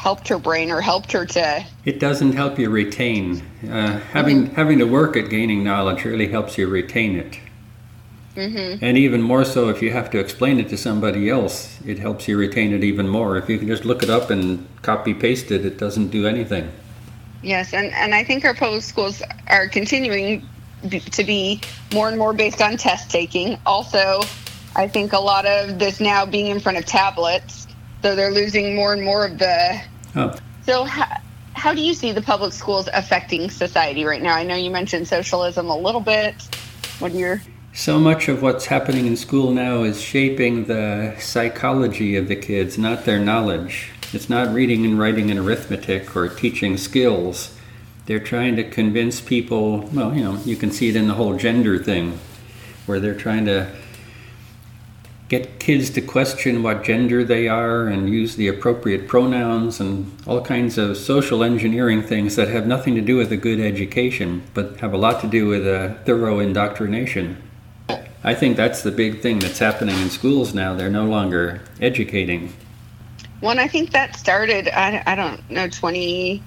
helped 0.03 0.27
her 0.27 0.39
brain 0.39 0.69
or 0.73 0.81
helped 0.81 1.13
her 1.13 1.25
to. 1.25 1.65
It 1.85 2.01
doesn't 2.01 2.33
help 2.33 2.59
you 2.59 2.71
retain. 2.71 3.41
Uh, 3.71 4.01
having 4.11 4.47
having 4.47 4.79
to 4.81 4.85
work 4.85 5.17
at 5.17 5.31
gaining 5.31 5.63
knowledge 5.63 6.05
really 6.05 6.27
helps 6.27 6.59
you 6.59 6.67
retain 6.67 7.15
it. 7.17 7.39
Mm-hmm. 8.35 8.85
And 8.85 8.99
even 8.99 9.23
more 9.23 9.45
so 9.45 9.69
if 9.69 9.81
you 9.81 9.93
have 9.93 10.11
to 10.11 10.19
explain 10.19 10.59
it 10.59 10.69
to 10.71 10.77
somebody 10.77 11.31
else, 11.31 11.79
it 11.87 12.01
helps 12.01 12.27
you 12.27 12.37
retain 12.37 12.73
it 12.73 12.83
even 12.83 13.07
more. 13.09 13.37
If 13.37 13.49
you 13.49 13.59
can 13.59 13.69
just 13.69 13.85
look 13.85 14.03
it 14.03 14.11
up 14.11 14.31
and 14.31 14.67
copy 14.83 15.15
paste 15.15 15.53
it, 15.53 15.65
it 15.65 15.79
doesn't 15.79 16.09
do 16.09 16.27
anything. 16.27 16.73
Yes, 17.43 17.73
and, 17.73 17.93
and 17.93 18.13
I 18.13 18.25
think 18.25 18.45
our 18.45 18.55
public 18.55 18.83
schools 18.83 19.23
are 19.47 19.69
continuing 19.69 20.49
b- 20.89 20.99
to 20.99 21.23
be 21.23 21.61
more 21.93 22.09
and 22.09 22.19
more 22.19 22.33
based 22.33 22.61
on 22.61 22.77
test 22.77 23.09
taking. 23.09 23.57
Also, 23.67 24.23
I 24.75 24.89
think 24.89 25.13
a 25.13 25.21
lot 25.21 25.47
of 25.47 25.79
this 25.79 26.01
now 26.01 26.27
being 26.27 26.47
in 26.47 26.59
front 26.59 26.79
of 26.79 26.87
tablets, 26.87 27.69
so 28.03 28.17
they're 28.17 28.33
losing 28.33 28.75
more 28.75 28.93
and 28.93 29.03
more 29.05 29.25
of 29.27 29.39
the. 29.39 29.81
Oh. 30.15 30.35
So, 30.65 30.85
how, 30.85 31.07
how 31.55 31.75
do 31.75 31.81
you 31.81 31.95
see 31.95 32.13
the 32.13 32.23
public 32.23 32.53
schools 32.53 32.89
affecting 32.93 33.51
society 33.51 34.05
right 34.05 34.23
now? 34.23 34.35
I 34.35 34.43
know 34.43 34.55
you 34.55 34.71
mentioned 34.71 35.09
socialism 35.09 35.69
a 35.69 35.77
little 35.77 36.01
bit. 36.01 36.35
What 36.99 37.13
are 37.13 37.17
your. 37.17 37.43
So 37.75 37.99
much 37.99 38.29
of 38.29 38.43
what's 38.43 38.67
happening 38.67 39.07
in 39.07 39.17
school 39.17 39.51
now 39.53 39.83
is 39.83 40.01
shaping 40.01 40.67
the 40.67 41.17
psychology 41.19 42.17
of 42.17 42.29
the 42.29 42.37
kids, 42.37 42.77
not 42.77 43.05
their 43.05 43.19
knowledge. 43.19 43.91
It's 44.13 44.29
not 44.29 44.53
reading 44.53 44.85
and 44.85 44.99
writing 44.99 45.31
and 45.31 45.41
arithmetic 45.41 46.15
or 46.15 46.29
teaching 46.29 46.77
skills. 46.77 47.57
They're 48.05 48.21
trying 48.21 48.57
to 48.57 48.65
convince 48.65 49.23
people, 49.23 49.89
well, 49.95 50.15
you 50.15 50.23
know, 50.23 50.37
you 50.45 50.57
can 50.57 50.71
see 50.71 50.91
it 50.91 50.97
in 50.97 51.09
the 51.09 51.15
whole 51.15 51.37
gender 51.37 51.79
thing, 51.79 52.19
where 52.85 53.01
they're 53.01 53.15
trying 53.15 53.47
to 53.47 53.73
get 55.33 55.59
kids 55.59 55.89
to 55.89 56.03
question 56.03 56.63
what 56.63 56.85
gender 56.85 57.25
they 57.25 57.49
are 57.49 57.87
and 57.87 58.11
use 58.11 58.37
the 58.37 58.49
appropriate 58.49 59.09
pronouns 59.09 59.81
and 59.81 60.15
all 60.27 60.43
kinds 60.43 60.77
of 60.77 60.95
social 60.95 61.43
engineering 61.43 62.03
things 62.03 62.37
that 62.37 62.49
have 62.49 62.67
nothing 62.67 62.95
to 62.95 63.01
do 63.01 63.17
with 63.17 63.33
a 63.33 63.37
good 63.39 63.59
education, 63.59 64.43
but 64.53 64.79
have 64.81 64.93
a 64.93 64.97
lot 64.99 65.23
to 65.23 65.27
do 65.27 65.47
with 65.47 65.67
a 65.67 65.99
thorough 66.05 66.39
indoctrination. 66.39 67.43
I 68.23 68.35
think 68.35 68.59
that's 68.59 68.83
the 68.83 68.91
big 68.91 69.23
thing 69.23 69.39
that's 69.39 69.59
happening 69.59 69.99
in 70.01 70.11
schools 70.11 70.53
now. 70.53 70.75
They're 70.75 70.91
no 70.91 71.07
longer 71.07 71.63
educating. 71.81 72.53
One, 73.41 73.59
I 73.59 73.69
think 73.69 73.91
that 73.93 74.17
started, 74.17 74.69
I, 74.69 75.03
I 75.07 75.15
don't 75.15 75.51
know, 75.51 75.67
20, 75.67 76.43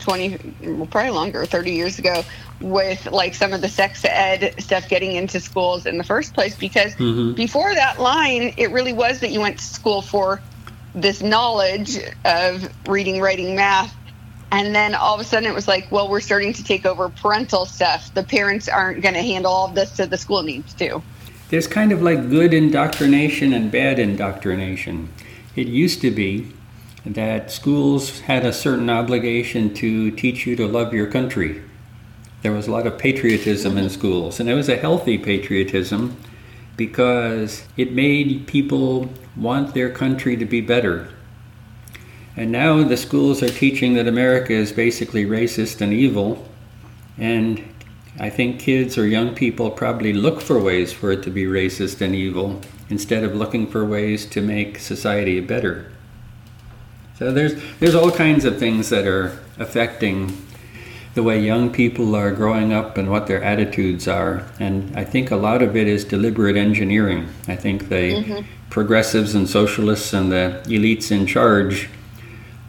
20, 0.00 0.54
well, 0.64 0.86
probably 0.86 1.12
longer, 1.12 1.46
30 1.46 1.70
years 1.70 1.98
ago, 1.98 2.22
with 2.60 3.06
like 3.06 3.34
some 3.34 3.52
of 3.52 3.60
the 3.60 3.68
sex 3.68 4.04
ed 4.04 4.54
stuff 4.58 4.88
getting 4.88 5.12
into 5.12 5.40
schools 5.40 5.86
in 5.86 5.98
the 5.98 6.04
first 6.04 6.34
place. 6.34 6.56
Because 6.56 6.94
Mhm. 6.96 7.36
before 7.36 7.74
that 7.74 8.00
line, 8.00 8.52
it 8.56 8.70
really 8.70 8.92
was 8.92 9.20
that 9.20 9.30
you 9.30 9.40
went 9.40 9.58
to 9.58 9.64
school 9.64 10.02
for 10.02 10.40
this 10.94 11.22
knowledge 11.22 11.98
of 12.24 12.68
reading, 12.86 13.20
writing, 13.20 13.54
math. 13.54 13.94
And 14.50 14.74
then 14.74 14.94
all 14.94 15.14
of 15.14 15.20
a 15.20 15.24
sudden 15.24 15.48
it 15.48 15.54
was 15.54 15.68
like, 15.68 15.86
well, 15.92 16.08
we're 16.08 16.20
starting 16.20 16.52
to 16.54 16.64
take 16.64 16.86
over 16.86 17.10
parental 17.10 17.66
stuff. 17.66 18.12
The 18.14 18.22
parents 18.22 18.68
aren't 18.68 19.02
going 19.02 19.14
to 19.14 19.22
handle 19.22 19.52
all 19.52 19.66
of 19.68 19.74
this, 19.74 19.92
so 19.92 20.06
the 20.06 20.16
school 20.16 20.42
needs 20.42 20.72
to. 20.74 21.02
There's 21.50 21.66
kind 21.66 21.92
of 21.92 22.02
like 22.02 22.28
good 22.30 22.52
indoctrination 22.52 23.52
and 23.52 23.70
bad 23.70 23.98
indoctrination. 23.98 25.10
It 25.54 25.66
used 25.66 26.00
to 26.00 26.10
be 26.10 26.46
that 27.04 27.50
schools 27.50 28.20
had 28.20 28.44
a 28.44 28.52
certain 28.52 28.90
obligation 28.90 29.72
to 29.74 30.10
teach 30.10 30.46
you 30.46 30.56
to 30.56 30.66
love 30.66 30.92
your 30.92 31.06
country. 31.06 31.62
There 32.42 32.52
was 32.52 32.68
a 32.68 32.70
lot 32.70 32.86
of 32.86 32.98
patriotism 32.98 33.76
in 33.76 33.90
schools, 33.90 34.38
and 34.38 34.48
it 34.48 34.54
was 34.54 34.68
a 34.68 34.76
healthy 34.76 35.18
patriotism 35.18 36.16
because 36.76 37.64
it 37.76 37.92
made 37.92 38.46
people 38.46 39.10
want 39.36 39.74
their 39.74 39.90
country 39.90 40.36
to 40.36 40.44
be 40.44 40.60
better. 40.60 41.08
And 42.36 42.52
now 42.52 42.84
the 42.84 42.96
schools 42.96 43.42
are 43.42 43.48
teaching 43.48 43.94
that 43.94 44.06
America 44.06 44.52
is 44.52 44.70
basically 44.70 45.24
racist 45.24 45.80
and 45.80 45.92
evil, 45.92 46.46
and 47.18 47.64
I 48.20 48.30
think 48.30 48.60
kids 48.60 48.96
or 48.96 49.06
young 49.06 49.34
people 49.34 49.70
probably 49.70 50.12
look 50.12 50.40
for 50.40 50.60
ways 50.60 50.92
for 50.92 51.10
it 51.10 51.24
to 51.24 51.30
be 51.30 51.44
racist 51.44 52.00
and 52.00 52.14
evil 52.14 52.60
instead 52.88 53.24
of 53.24 53.34
looking 53.34 53.66
for 53.66 53.84
ways 53.84 54.24
to 54.26 54.40
make 54.40 54.78
society 54.78 55.40
better. 55.40 55.90
So 57.18 57.32
there's 57.32 57.60
there's 57.80 57.96
all 57.96 58.12
kinds 58.12 58.44
of 58.44 58.58
things 58.58 58.90
that 58.90 59.06
are 59.06 59.40
affecting 59.58 60.36
the 61.18 61.24
way 61.24 61.40
young 61.40 61.68
people 61.68 62.14
are 62.14 62.30
growing 62.30 62.72
up 62.72 62.96
and 62.96 63.10
what 63.10 63.26
their 63.26 63.42
attitudes 63.42 64.06
are, 64.06 64.46
and 64.60 64.96
I 64.96 65.02
think 65.02 65.32
a 65.32 65.36
lot 65.36 65.62
of 65.62 65.74
it 65.74 65.88
is 65.88 66.04
deliberate 66.04 66.56
engineering. 66.56 67.26
I 67.48 67.56
think 67.56 67.88
the 67.88 68.44
progressives 68.70 69.34
and 69.34 69.50
socialists 69.50 70.12
and 70.12 70.30
the 70.30 70.62
elites 70.66 71.10
in 71.10 71.26
charge 71.26 71.90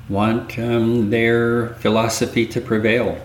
want 0.10 0.58
um, 0.58 1.12
their 1.12 1.76
philosophy 1.76 2.48
to 2.48 2.60
prevail. 2.60 3.24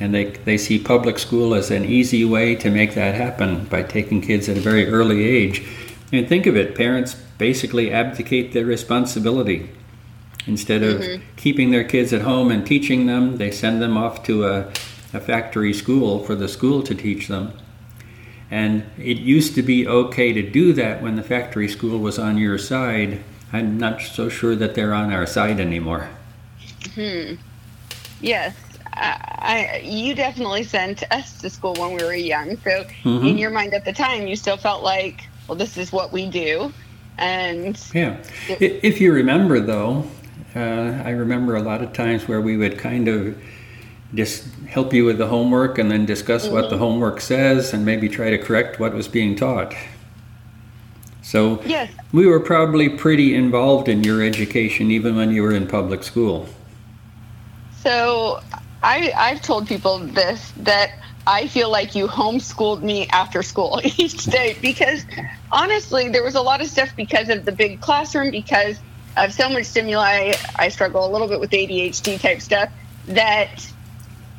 And 0.00 0.14
they, 0.14 0.24
they 0.48 0.58
see 0.58 0.78
public 0.78 1.18
school 1.18 1.54
as 1.54 1.70
an 1.70 1.86
easy 1.86 2.26
way 2.26 2.54
to 2.56 2.70
make 2.70 2.92
that 2.92 3.14
happen 3.14 3.64
by 3.64 3.84
taking 3.84 4.20
kids 4.20 4.50
at 4.50 4.58
a 4.58 4.60
very 4.60 4.86
early 4.86 5.24
age. 5.24 5.66
And 6.12 6.28
think 6.28 6.44
of 6.44 6.58
it 6.58 6.74
parents 6.74 7.14
basically 7.38 7.90
abdicate 7.90 8.52
their 8.52 8.66
responsibility. 8.66 9.70
Instead 10.48 10.82
of 10.82 11.04
keeping 11.36 11.70
their 11.70 11.84
kids 11.84 12.12
at 12.12 12.22
home 12.22 12.50
and 12.50 12.66
teaching 12.66 13.04
them, 13.06 13.36
they 13.36 13.50
send 13.50 13.82
them 13.82 13.98
off 13.98 14.22
to 14.24 14.46
a, 14.46 14.60
a 15.12 15.20
factory 15.20 15.74
school 15.74 16.24
for 16.24 16.34
the 16.34 16.48
school 16.48 16.82
to 16.82 16.94
teach 16.94 17.28
them. 17.28 17.52
And 18.50 18.84
it 18.96 19.18
used 19.18 19.54
to 19.56 19.62
be 19.62 19.86
okay 19.86 20.32
to 20.32 20.42
do 20.42 20.72
that 20.72 21.02
when 21.02 21.16
the 21.16 21.22
factory 21.22 21.68
school 21.68 21.98
was 21.98 22.18
on 22.18 22.38
your 22.38 22.56
side. 22.56 23.22
I'm 23.52 23.76
not 23.76 24.00
so 24.00 24.30
sure 24.30 24.56
that 24.56 24.74
they're 24.74 24.94
on 24.94 25.12
our 25.12 25.26
side 25.26 25.60
anymore. 25.60 26.08
Hmm. 26.94 27.34
Yes, 28.22 28.56
I, 28.94 29.76
I, 29.76 29.80
you 29.84 30.14
definitely 30.14 30.64
sent 30.64 31.04
us 31.12 31.38
to 31.42 31.50
school 31.50 31.74
when 31.74 31.90
we 31.92 32.02
were 32.02 32.14
young. 32.14 32.56
So 32.64 32.84
Mhm. 33.04 33.30
in 33.30 33.38
your 33.38 33.50
mind 33.50 33.74
at 33.74 33.84
the 33.84 33.92
time, 33.92 34.26
you 34.26 34.34
still 34.34 34.56
felt 34.56 34.82
like, 34.82 35.24
well, 35.46 35.56
this 35.56 35.76
is 35.76 35.92
what 35.92 36.10
we 36.10 36.26
do, 36.28 36.72
and 37.18 37.78
Yeah. 37.94 38.16
If 38.60 39.00
you 39.00 39.12
remember, 39.12 39.60
though, 39.60 40.04
uh, 40.54 41.02
I 41.04 41.10
remember 41.10 41.56
a 41.56 41.62
lot 41.62 41.82
of 41.82 41.92
times 41.92 42.26
where 42.26 42.40
we 42.40 42.56
would 42.56 42.78
kind 42.78 43.08
of 43.08 43.36
just 44.14 44.46
help 44.66 44.94
you 44.94 45.04
with 45.04 45.18
the 45.18 45.26
homework 45.26 45.78
and 45.78 45.90
then 45.90 46.06
discuss 46.06 46.48
what 46.48 46.70
the 46.70 46.78
homework 46.78 47.20
says 47.20 47.74
and 47.74 47.84
maybe 47.84 48.08
try 48.08 48.30
to 48.30 48.38
correct 48.38 48.80
what 48.80 48.94
was 48.94 49.06
being 49.06 49.36
taught. 49.36 49.74
So 51.22 51.60
yes, 51.66 51.92
we 52.12 52.26
were 52.26 52.40
probably 52.40 52.88
pretty 52.88 53.34
involved 53.34 53.88
in 53.88 54.02
your 54.02 54.22
education 54.22 54.90
even 54.90 55.14
when 55.14 55.30
you 55.30 55.42
were 55.42 55.52
in 55.52 55.66
public 55.66 56.02
school. 56.02 56.48
So 57.80 58.40
I, 58.82 59.12
I've 59.14 59.42
told 59.42 59.68
people 59.68 59.98
this 59.98 60.52
that 60.58 60.92
I 61.26 61.46
feel 61.46 61.70
like 61.70 61.94
you 61.94 62.06
homeschooled 62.06 62.82
me 62.82 63.06
after 63.08 63.42
school 63.42 63.80
each 63.84 64.24
day 64.24 64.56
because 64.62 65.04
honestly, 65.52 66.08
there 66.08 66.24
was 66.24 66.34
a 66.34 66.40
lot 66.40 66.62
of 66.62 66.68
stuff 66.68 66.88
because 66.96 67.28
of 67.28 67.44
the 67.44 67.52
big 67.52 67.82
classroom, 67.82 68.30
because 68.30 68.80
of 69.24 69.32
so 69.32 69.48
much 69.48 69.64
stimuli. 69.64 70.34
I 70.56 70.68
struggle 70.68 71.06
a 71.06 71.10
little 71.10 71.28
bit 71.28 71.40
with 71.40 71.50
ADHD 71.50 72.20
type 72.20 72.40
stuff 72.40 72.70
that 73.06 73.70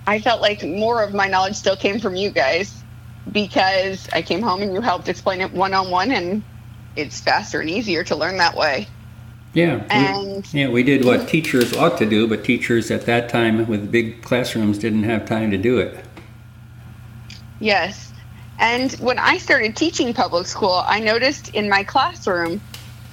I 0.08 0.20
felt 0.20 0.42
like 0.42 0.64
more 0.64 1.04
of 1.04 1.14
my 1.14 1.28
knowledge 1.28 1.56
still 1.56 1.76
came 1.76 2.00
from 2.00 2.16
you 2.16 2.30
guys 2.32 2.84
because 3.32 4.08
I 4.12 4.22
came 4.22 4.42
home 4.42 4.62
and 4.62 4.74
you 4.74 4.82
helped 4.82 5.08
explain 5.10 5.42
it 5.42 5.52
one 5.52 5.74
on 5.74 5.92
one, 5.92 6.12
and 6.12 6.44
it's 6.96 7.20
faster 7.22 7.60
and 7.60 7.70
easier 7.70 8.04
to 8.06 8.16
learn 8.16 8.38
that 8.38 8.56
way. 8.56 8.88
Yeah. 9.54 9.76
we- 9.78 9.86
And 9.90 10.54
yeah, 10.54 10.70
we 10.70 10.84
did 10.84 11.06
what 11.06 11.28
teachers 11.28 11.74
ought 11.74 11.98
to 12.00 12.06
do, 12.06 12.28
but 12.28 12.44
teachers 12.44 12.90
at 12.92 13.06
that 13.06 13.30
time 13.30 13.68
with 13.68 13.92
big 13.92 14.24
classrooms 14.24 14.78
didn't 14.78 15.04
have 15.04 15.26
time 15.26 15.52
to 15.52 15.58
do 15.58 15.80
it. 15.80 16.04
Yes. 17.60 18.12
And 18.58 18.92
when 18.94 19.20
I 19.20 19.38
started 19.38 19.76
teaching 19.76 20.14
public 20.14 20.46
school, 20.48 20.84
I 20.86 21.00
noticed 21.00 21.50
in 21.50 21.70
my 21.70 21.84
classroom 21.84 22.62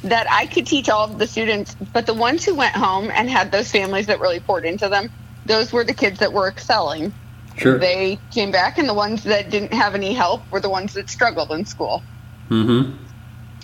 that 0.04 0.26
I 0.30 0.46
could 0.46 0.66
teach 0.66 0.88
all 0.88 1.04
of 1.04 1.18
the 1.18 1.26
students, 1.26 1.74
but 1.92 2.06
the 2.06 2.14
ones 2.14 2.44
who 2.44 2.54
went 2.54 2.74
home 2.74 3.10
and 3.12 3.28
had 3.28 3.50
those 3.50 3.70
families 3.70 4.06
that 4.06 4.20
really 4.20 4.40
poured 4.40 4.64
into 4.64 4.88
them, 4.88 5.10
those 5.46 5.72
were 5.72 5.84
the 5.84 5.94
kids 5.94 6.20
that 6.20 6.32
were 6.32 6.48
excelling. 6.48 7.12
Sure. 7.56 7.78
They 7.78 8.18
came 8.30 8.50
back, 8.50 8.78
and 8.78 8.88
the 8.88 8.94
ones 8.94 9.24
that 9.24 9.50
didn't 9.50 9.72
have 9.72 9.94
any 9.94 10.12
help 10.12 10.42
were 10.50 10.60
the 10.60 10.68
ones 10.68 10.92
that 10.94 11.08
struggled 11.08 11.50
in 11.50 11.64
school. 11.64 12.02
Mm-hmm. 12.50 13.02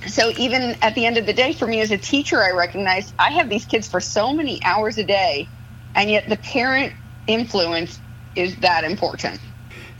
So 0.08 0.32
even 0.36 0.76
at 0.82 0.94
the 0.94 1.06
end 1.06 1.18
of 1.18 1.26
the 1.26 1.32
day, 1.32 1.52
for 1.52 1.66
me 1.66 1.80
as 1.80 1.90
a 1.90 1.98
teacher, 1.98 2.42
I 2.42 2.50
recognize 2.52 3.12
I 3.18 3.30
have 3.32 3.48
these 3.48 3.64
kids 3.64 3.86
for 3.86 4.00
so 4.00 4.32
many 4.32 4.62
hours 4.64 4.98
a 4.98 5.04
day, 5.04 5.48
and 5.94 6.10
yet 6.10 6.28
the 6.28 6.38
parent 6.38 6.94
influence 7.26 8.00
is 8.34 8.56
that 8.56 8.84
important. 8.84 9.38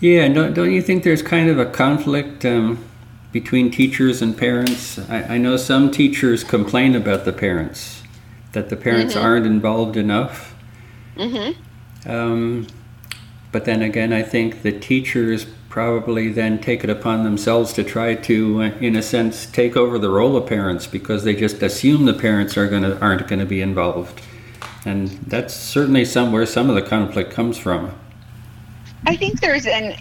Yeah, 0.00 0.26
don't, 0.28 0.54
don't 0.54 0.72
you 0.72 0.82
think 0.82 1.04
there's 1.04 1.22
kind 1.22 1.48
of 1.48 1.58
a 1.58 1.66
conflict 1.66 2.44
um, 2.44 2.84
between 3.32 3.70
teachers 3.70 4.22
and 4.22 4.36
parents? 4.36 4.98
I, 5.10 5.34
I, 5.34 5.38
know 5.38 5.56
some 5.56 5.90
teachers 5.90 6.44
complain 6.44 6.94
about 6.94 7.24
the 7.24 7.32
parents, 7.32 8.02
that 8.52 8.68
the 8.68 8.76
parents 8.76 9.14
mm-hmm. 9.14 9.24
aren't 9.24 9.46
involved 9.46 9.96
enough. 9.96 10.54
Mm-hmm. 11.16 12.10
Um, 12.10 12.66
but 13.50 13.64
then 13.64 13.82
again, 13.82 14.12
I 14.12 14.22
think 14.22 14.62
the 14.62 14.72
teachers 14.72 15.46
probably 15.68 16.28
then 16.28 16.58
take 16.58 16.84
it 16.84 16.90
upon 16.90 17.24
themselves 17.24 17.72
to 17.72 17.82
try 17.82 18.14
to, 18.14 18.62
uh, 18.62 18.66
in 18.80 18.94
a 18.94 19.02
sense, 19.02 19.46
take 19.46 19.76
over 19.76 19.98
the 19.98 20.10
role 20.10 20.36
of 20.36 20.46
parents 20.46 20.86
because 20.86 21.24
they 21.24 21.34
just 21.34 21.62
assume 21.62 22.04
the 22.04 22.12
parents 22.12 22.56
are 22.58 22.68
gonna 22.68 22.98
aren't 23.00 23.26
going 23.26 23.38
to 23.38 23.46
be 23.46 23.62
involved, 23.62 24.20
and 24.84 25.08
that's 25.26 25.54
certainly 25.54 26.04
somewhere 26.04 26.44
some 26.44 26.68
of 26.68 26.74
the 26.74 26.82
conflict 26.82 27.30
comes 27.30 27.56
from. 27.56 27.94
I 29.06 29.16
think 29.16 29.40
there's 29.40 29.66
an 29.66 29.96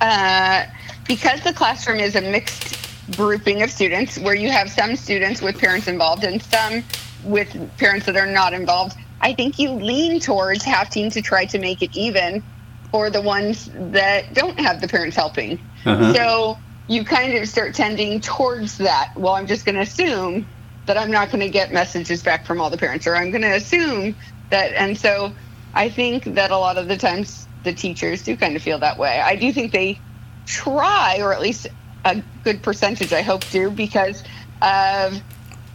uh, 0.00 0.66
because 1.08 1.40
the 1.42 1.52
classroom 1.52 1.98
is 1.98 2.14
a 2.14 2.20
mixed 2.20 2.75
grouping 3.14 3.62
of 3.62 3.70
students 3.70 4.18
where 4.18 4.34
you 4.34 4.50
have 4.50 4.70
some 4.70 4.96
students 4.96 5.40
with 5.40 5.58
parents 5.58 5.86
involved 5.86 6.24
and 6.24 6.42
some 6.42 6.82
with 7.24 7.48
parents 7.78 8.06
that 8.06 8.16
are 8.16 8.26
not 8.26 8.52
involved. 8.52 8.96
I 9.20 9.32
think 9.32 9.58
you 9.58 9.70
lean 9.72 10.20
towards 10.20 10.64
having 10.64 11.10
to 11.10 11.22
try 11.22 11.44
to 11.46 11.58
make 11.58 11.82
it 11.82 11.96
even 11.96 12.42
for 12.90 13.10
the 13.10 13.20
ones 13.20 13.70
that 13.74 14.34
don't 14.34 14.58
have 14.60 14.80
the 14.80 14.88
parents 14.88 15.16
helping. 15.16 15.58
Uh-huh. 15.84 16.14
So 16.14 16.58
you 16.88 17.04
kind 17.04 17.34
of 17.34 17.48
start 17.48 17.74
tending 17.74 18.20
towards 18.20 18.78
that. 18.78 19.12
Well, 19.16 19.34
I'm 19.34 19.46
just 19.46 19.64
going 19.64 19.74
to 19.74 19.80
assume 19.80 20.46
that 20.86 20.96
I'm 20.96 21.10
not 21.10 21.30
going 21.30 21.40
to 21.40 21.48
get 21.48 21.72
messages 21.72 22.22
back 22.22 22.46
from 22.46 22.60
all 22.60 22.70
the 22.70 22.78
parents, 22.78 23.06
or 23.06 23.16
I'm 23.16 23.30
going 23.30 23.42
to 23.42 23.54
assume 23.54 24.14
that. 24.50 24.72
And 24.74 24.96
so 24.96 25.32
I 25.74 25.88
think 25.88 26.24
that 26.24 26.50
a 26.50 26.58
lot 26.58 26.78
of 26.78 26.86
the 26.86 26.96
times 26.96 27.48
the 27.64 27.72
teachers 27.72 28.22
do 28.22 28.36
kind 28.36 28.54
of 28.54 28.62
feel 28.62 28.78
that 28.78 28.98
way. 28.98 29.20
I 29.20 29.34
do 29.34 29.52
think 29.52 29.72
they 29.72 29.98
try, 30.46 31.18
or 31.20 31.32
at 31.32 31.40
least 31.40 31.66
a 32.06 32.22
good 32.44 32.62
percentage, 32.62 33.12
I 33.12 33.22
hope, 33.22 33.44
do, 33.50 33.70
because 33.70 34.22
of 34.62 35.20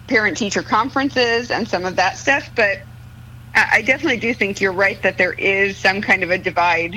parent 0.08 0.38
teacher 0.38 0.64
conferences 0.64 1.52
and 1.52 1.68
some 1.68 1.86
of 1.86 1.98
that 1.98 2.18
stuff. 2.18 2.50
But 2.56 2.80
I 3.54 3.82
definitely 3.82 4.18
do 4.20 4.34
think 4.34 4.62
you're 4.62 4.72
right 4.72 5.02
that 5.04 5.18
there 5.18 5.34
is 5.34 5.78
some 5.78 6.02
kind 6.02 6.24
of 6.24 6.32
a 6.32 6.38
divide 6.38 6.96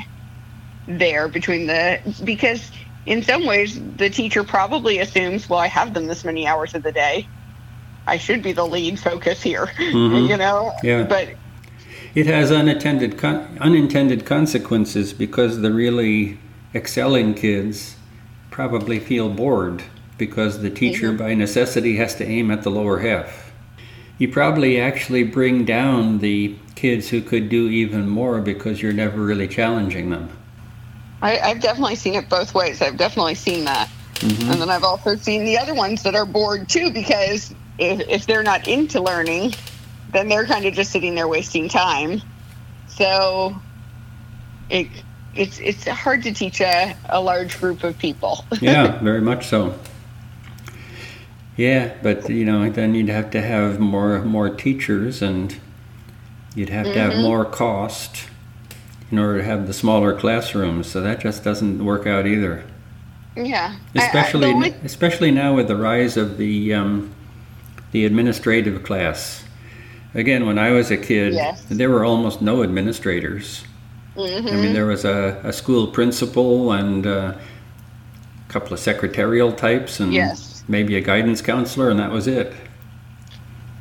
there 0.86 1.28
between 1.28 1.66
the 1.66 2.00
because 2.22 2.70
in 3.06 3.22
some 3.22 3.44
ways 3.44 3.80
the 3.96 4.08
teacher 4.08 4.44
probably 4.44 4.98
assumes, 4.98 5.48
well, 5.48 5.58
I 5.58 5.66
have 5.66 5.94
them 5.94 6.06
this 6.06 6.24
many 6.24 6.46
hours 6.46 6.74
of 6.74 6.82
the 6.82 6.92
day. 6.92 7.26
I 8.06 8.18
should 8.18 8.42
be 8.42 8.52
the 8.52 8.66
lead 8.66 9.00
focus 9.00 9.42
here, 9.42 9.66
mm-hmm. 9.78 10.30
you 10.30 10.36
know. 10.36 10.72
Yeah. 10.82 11.04
But 11.04 11.30
it 12.14 12.26
has 12.26 12.52
unintended 12.52 13.18
con- 13.18 13.58
unintended 13.60 14.24
consequences 14.24 15.12
because 15.12 15.60
the 15.60 15.72
really 15.72 16.38
excelling 16.74 17.34
kids 17.34 17.96
probably 18.54 19.00
feel 19.00 19.28
bored 19.28 19.82
because 20.16 20.62
the 20.62 20.70
teacher 20.70 21.08
mm-hmm. 21.08 21.18
by 21.18 21.34
necessity 21.34 21.96
has 21.96 22.14
to 22.14 22.24
aim 22.24 22.50
at 22.50 22.62
the 22.62 22.70
lower 22.70 23.00
half 23.00 23.44
you 24.18 24.28
probably 24.28 24.80
actually 24.80 25.24
bring 25.24 25.64
down 25.64 26.18
the 26.18 26.54
kids 26.74 27.08
who 27.08 27.20
could 27.20 27.48
do 27.48 27.68
even 27.68 28.08
more 28.08 28.40
because 28.40 28.80
you're 28.80 28.92
never 28.92 29.20
really 29.20 29.48
challenging 29.48 30.10
them. 30.10 30.28
I, 31.22 31.36
have 31.36 31.60
definitely 31.60 31.96
seen 31.96 32.14
it 32.14 32.28
both 32.28 32.54
ways. 32.54 32.82
I've 32.82 32.96
definitely 32.96 33.34
seen 33.34 33.64
that. 33.64 33.88
Mm-hmm. 34.14 34.52
And 34.52 34.60
then 34.60 34.70
I've 34.70 34.84
also 34.84 35.16
seen 35.16 35.44
the 35.44 35.58
other 35.58 35.74
ones 35.74 36.02
that 36.02 36.14
are 36.14 36.26
bored 36.26 36.68
too 36.68 36.92
because 36.92 37.54
if, 37.78 38.00
if 38.08 38.26
they're 38.26 38.42
not 38.42 38.68
into 38.68 39.00
learning, 39.02 39.54
then 40.12 40.28
they're 40.28 40.46
kind 40.46 40.64
of 40.64 40.74
just 40.74 40.92
sitting 40.92 41.14
there 41.14 41.26
wasting 41.26 41.68
time. 41.68 42.20
So 42.88 43.60
it, 44.70 44.88
it's, 45.36 45.58
it's 45.60 45.86
hard 45.86 46.22
to 46.24 46.32
teach 46.32 46.60
a, 46.60 46.96
a 47.08 47.20
large 47.20 47.58
group 47.58 47.84
of 47.84 47.98
people. 47.98 48.44
yeah, 48.60 48.98
very 49.00 49.20
much 49.20 49.46
so. 49.46 49.78
Yeah, 51.56 51.94
but 52.02 52.28
you 52.28 52.44
know, 52.44 52.68
then 52.68 52.94
you'd 52.94 53.08
have 53.08 53.30
to 53.30 53.40
have 53.40 53.78
more 53.78 54.22
more 54.22 54.50
teachers, 54.50 55.22
and 55.22 55.56
you'd 56.54 56.68
have 56.68 56.86
mm-hmm. 56.86 56.94
to 56.94 57.00
have 57.00 57.12
mm-hmm. 57.12 57.22
more 57.22 57.44
cost 57.44 58.28
in 59.10 59.18
order 59.18 59.38
to 59.38 59.44
have 59.44 59.66
the 59.66 59.72
smaller 59.72 60.18
classrooms. 60.18 60.88
So 60.88 61.00
that 61.00 61.20
just 61.20 61.44
doesn't 61.44 61.84
work 61.84 62.06
out 62.06 62.26
either. 62.26 62.64
Yeah, 63.36 63.76
especially 63.94 64.46
I, 64.46 64.50
I, 64.50 64.54
only... 64.54 64.70
especially 64.84 65.30
now 65.30 65.54
with 65.54 65.68
the 65.68 65.76
rise 65.76 66.16
of 66.16 66.38
the 66.38 66.74
um, 66.74 67.14
the 67.92 68.04
administrative 68.04 68.82
class. 68.82 69.44
Again, 70.14 70.46
when 70.46 70.58
I 70.58 70.70
was 70.70 70.92
a 70.92 70.96
kid, 70.96 71.34
yes. 71.34 71.64
there 71.68 71.90
were 71.90 72.04
almost 72.04 72.40
no 72.40 72.62
administrators. 72.62 73.64
Mm-hmm. 74.16 74.48
I 74.48 74.50
mean, 74.52 74.72
there 74.72 74.86
was 74.86 75.04
a, 75.04 75.40
a 75.44 75.52
school 75.52 75.88
principal 75.88 76.72
and 76.72 77.06
uh, 77.06 77.34
a 78.48 78.52
couple 78.52 78.72
of 78.72 78.78
secretarial 78.78 79.52
types, 79.52 80.00
and 80.00 80.14
yes 80.14 80.54
maybe 80.68 80.96
a 80.96 81.00
guidance 81.00 81.42
counselor, 81.42 81.90
and 81.90 81.98
that 82.00 82.10
was 82.10 82.26
it. 82.26 82.52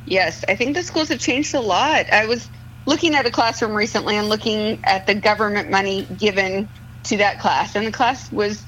Yes, 0.06 0.44
I 0.48 0.56
think 0.56 0.76
the 0.76 0.82
schools 0.82 1.08
have 1.08 1.18
changed 1.18 1.54
a 1.54 1.60
lot. 1.60 2.10
I 2.12 2.26
was 2.26 2.48
looking 2.86 3.14
at 3.14 3.24
a 3.24 3.30
classroom 3.30 3.74
recently 3.74 4.16
and 4.16 4.28
looking 4.28 4.80
at 4.84 5.06
the 5.06 5.14
government 5.14 5.70
money 5.70 6.06
given 6.18 6.68
to 7.04 7.16
that 7.18 7.40
class, 7.40 7.74
and 7.74 7.86
the 7.86 7.92
class 7.92 8.30
was 8.30 8.62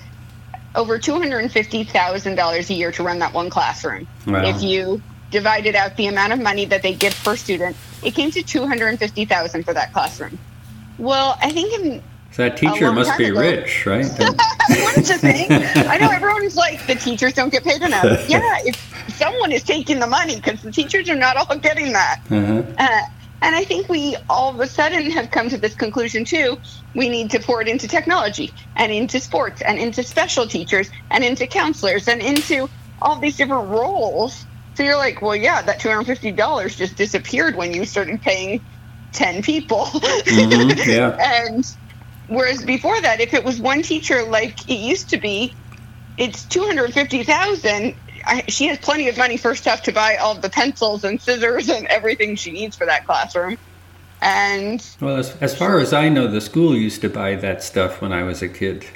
over 0.74 0.98
$250,000 0.98 2.70
a 2.70 2.74
year 2.74 2.92
to 2.92 3.02
run 3.02 3.18
that 3.18 3.32
one 3.32 3.48
classroom. 3.48 4.06
Wow. 4.26 4.44
If 4.44 4.62
you 4.62 5.02
divided 5.30 5.74
out 5.74 5.96
the 5.96 6.06
amount 6.06 6.32
of 6.32 6.40
money 6.40 6.66
that 6.66 6.82
they 6.82 6.94
give 6.94 7.14
per 7.24 7.36
student, 7.36 7.76
it 8.02 8.14
came 8.14 8.30
to 8.30 8.42
250,000 8.42 9.64
for 9.64 9.74
that 9.74 9.92
classroom. 9.92 10.38
Well, 10.98 11.38
I 11.42 11.50
think 11.50 11.72
in 11.78 12.02
so 12.36 12.42
that 12.42 12.58
teacher 12.58 12.92
must 12.92 13.16
be 13.16 13.26
ago. 13.26 13.40
rich, 13.40 13.86
right? 13.86 14.04
What's 14.68 15.08
the 15.08 15.18
thing? 15.18 15.46
I 15.50 15.96
know 15.96 16.10
everyone's 16.12 16.56
like, 16.56 16.86
the 16.86 16.94
teachers 16.94 17.32
don't 17.32 17.50
get 17.50 17.64
paid 17.64 17.80
enough. 17.80 18.04
yeah, 18.28 18.58
if 18.64 18.76
someone 19.16 19.52
is 19.52 19.62
taking 19.62 20.00
the 20.00 20.06
money 20.06 20.36
because 20.36 20.60
the 20.60 20.70
teachers 20.70 21.08
are 21.08 21.16
not 21.16 21.36
all 21.36 21.56
getting 21.56 21.92
that. 21.92 22.20
Uh-huh. 22.30 22.62
Uh, 22.76 23.00
and 23.40 23.54
I 23.54 23.64
think 23.64 23.88
we 23.88 24.16
all 24.28 24.50
of 24.50 24.60
a 24.60 24.66
sudden 24.66 25.10
have 25.12 25.30
come 25.30 25.48
to 25.48 25.56
this 25.56 25.74
conclusion 25.74 26.24
too. 26.26 26.58
We 26.94 27.08
need 27.08 27.30
to 27.30 27.40
pour 27.40 27.62
it 27.62 27.68
into 27.68 27.88
technology 27.88 28.52
and 28.76 28.92
into 28.92 29.20
sports 29.20 29.62
and 29.62 29.78
into 29.78 30.02
special 30.02 30.46
teachers 30.46 30.90
and 31.10 31.24
into 31.24 31.46
counselors 31.46 32.08
and 32.08 32.20
into 32.20 32.68
all 33.00 33.18
these 33.18 33.36
different 33.36 33.68
roles. 33.68 34.44
So 34.74 34.82
you're 34.82 34.96
like, 34.96 35.22
well, 35.22 35.36
yeah, 35.36 35.62
that 35.62 35.80
$250 35.80 36.76
just 36.76 36.96
disappeared 36.96 37.56
when 37.56 37.72
you 37.72 37.84
started 37.84 38.20
paying 38.20 38.62
10 39.16 39.42
people. 39.42 39.86
Mm-hmm, 39.86 40.88
yeah. 40.88 41.16
and 41.46 41.66
Whereas 42.28 42.64
before 42.64 43.00
that, 43.00 43.20
if 43.20 43.34
it 43.34 43.44
was 43.44 43.60
one 43.60 43.82
teacher 43.82 44.22
like 44.24 44.68
it 44.68 44.78
used 44.78 45.08
to 45.10 45.16
be, 45.16 45.54
it's 46.18 46.44
two 46.44 46.64
hundred 46.64 46.92
fifty 46.92 47.22
thousand. 47.22 47.94
She 48.48 48.66
has 48.66 48.78
plenty 48.78 49.08
of 49.08 49.16
money 49.16 49.36
first 49.36 49.68
off 49.68 49.82
to 49.84 49.92
buy 49.92 50.16
all 50.16 50.34
the 50.34 50.50
pencils 50.50 51.04
and 51.04 51.20
scissors 51.20 51.68
and 51.68 51.86
everything 51.86 52.34
she 52.34 52.50
needs 52.50 52.76
for 52.76 52.84
that 52.84 53.06
classroom. 53.06 53.56
And 54.20 54.84
well, 55.00 55.16
as, 55.16 55.36
as 55.36 55.56
far 55.56 55.78
as 55.78 55.92
I 55.92 56.08
know, 56.08 56.26
the 56.26 56.40
school 56.40 56.74
used 56.74 57.02
to 57.02 57.08
buy 57.08 57.36
that 57.36 57.62
stuff 57.62 58.00
when 58.00 58.12
I 58.12 58.24
was 58.24 58.42
a 58.42 58.48
kid. 58.48 58.86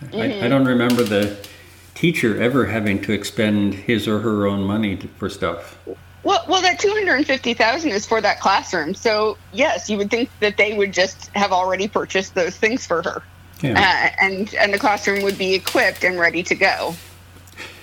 Mm-hmm. 0.00 0.16
I, 0.16 0.18
I, 0.18 0.28
mm-hmm. 0.28 0.48
don't 0.48 0.64
remember 0.64 1.04
the 1.04 1.46
teacher 1.94 2.40
ever 2.42 2.66
having 2.66 3.00
to 3.02 3.12
expend 3.12 3.74
his 3.74 4.08
or 4.08 4.20
her 4.20 4.46
own 4.46 4.62
money 4.62 4.96
to, 4.96 5.06
for 5.06 5.28
stuff. 5.28 5.78
Well, 6.22 6.44
well, 6.48 6.60
that 6.60 6.78
two 6.78 6.90
hundred 6.90 7.16
and 7.16 7.26
fifty 7.26 7.54
thousand 7.54 7.90
is 7.90 8.06
for 8.06 8.20
that 8.20 8.40
classroom. 8.40 8.94
So 8.94 9.38
yes, 9.52 9.88
you 9.88 9.96
would 9.96 10.10
think 10.10 10.30
that 10.40 10.56
they 10.56 10.76
would 10.76 10.92
just 10.92 11.28
have 11.28 11.52
already 11.52 11.88
purchased 11.88 12.34
those 12.34 12.56
things 12.56 12.86
for 12.86 13.02
her, 13.02 13.22
yeah. 13.62 13.72
uh, 13.72 14.24
and 14.24 14.54
and 14.54 14.74
the 14.74 14.78
classroom 14.78 15.22
would 15.22 15.38
be 15.38 15.54
equipped 15.54 16.04
and 16.04 16.18
ready 16.18 16.42
to 16.42 16.54
go. 16.54 16.94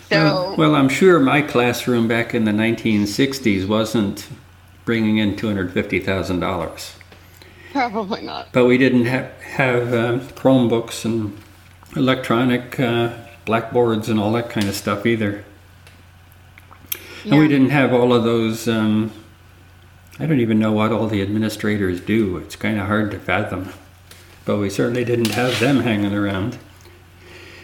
So 0.09 0.23
well, 0.23 0.55
well, 0.55 0.75
I'm 0.75 0.89
sure 0.89 1.19
my 1.19 1.41
classroom 1.41 2.07
back 2.07 2.33
in 2.33 2.45
the 2.45 2.51
1960s 2.51 3.67
wasn't 3.67 4.27
bringing 4.85 5.17
in 5.17 5.35
two 5.35 5.47
hundred 5.47 5.73
fifty 5.73 5.99
thousand 5.99 6.39
dollars. 6.39 6.93
Probably 7.71 8.21
not. 8.21 8.49
But 8.53 8.65
we 8.65 8.77
didn't 8.77 9.05
have 9.05 9.31
have 9.41 9.93
uh, 9.93 10.19
Chromebooks 10.35 11.05
and 11.05 11.37
electronic 11.95 12.79
uh, 12.79 13.13
blackboards 13.45 14.09
and 14.09 14.19
all 14.19 14.31
that 14.33 14.49
kind 14.49 14.67
of 14.67 14.75
stuff 14.75 15.05
either. 15.05 15.43
Yeah. 17.23 17.33
And 17.33 17.41
we 17.41 17.47
didn't 17.47 17.69
have 17.69 17.93
all 17.93 18.13
of 18.13 18.23
those. 18.23 18.67
Um, 18.67 19.11
I 20.19 20.25
don't 20.25 20.39
even 20.39 20.59
know 20.59 20.71
what 20.71 20.91
all 20.91 21.07
the 21.07 21.21
administrators 21.21 22.01
do. 22.01 22.37
It's 22.37 22.55
kind 22.55 22.79
of 22.79 22.87
hard 22.87 23.11
to 23.11 23.19
fathom. 23.19 23.69
But 24.45 24.57
we 24.57 24.69
certainly 24.69 25.05
didn't 25.05 25.31
have 25.31 25.59
them 25.59 25.81
hanging 25.81 26.13
around. 26.13 26.57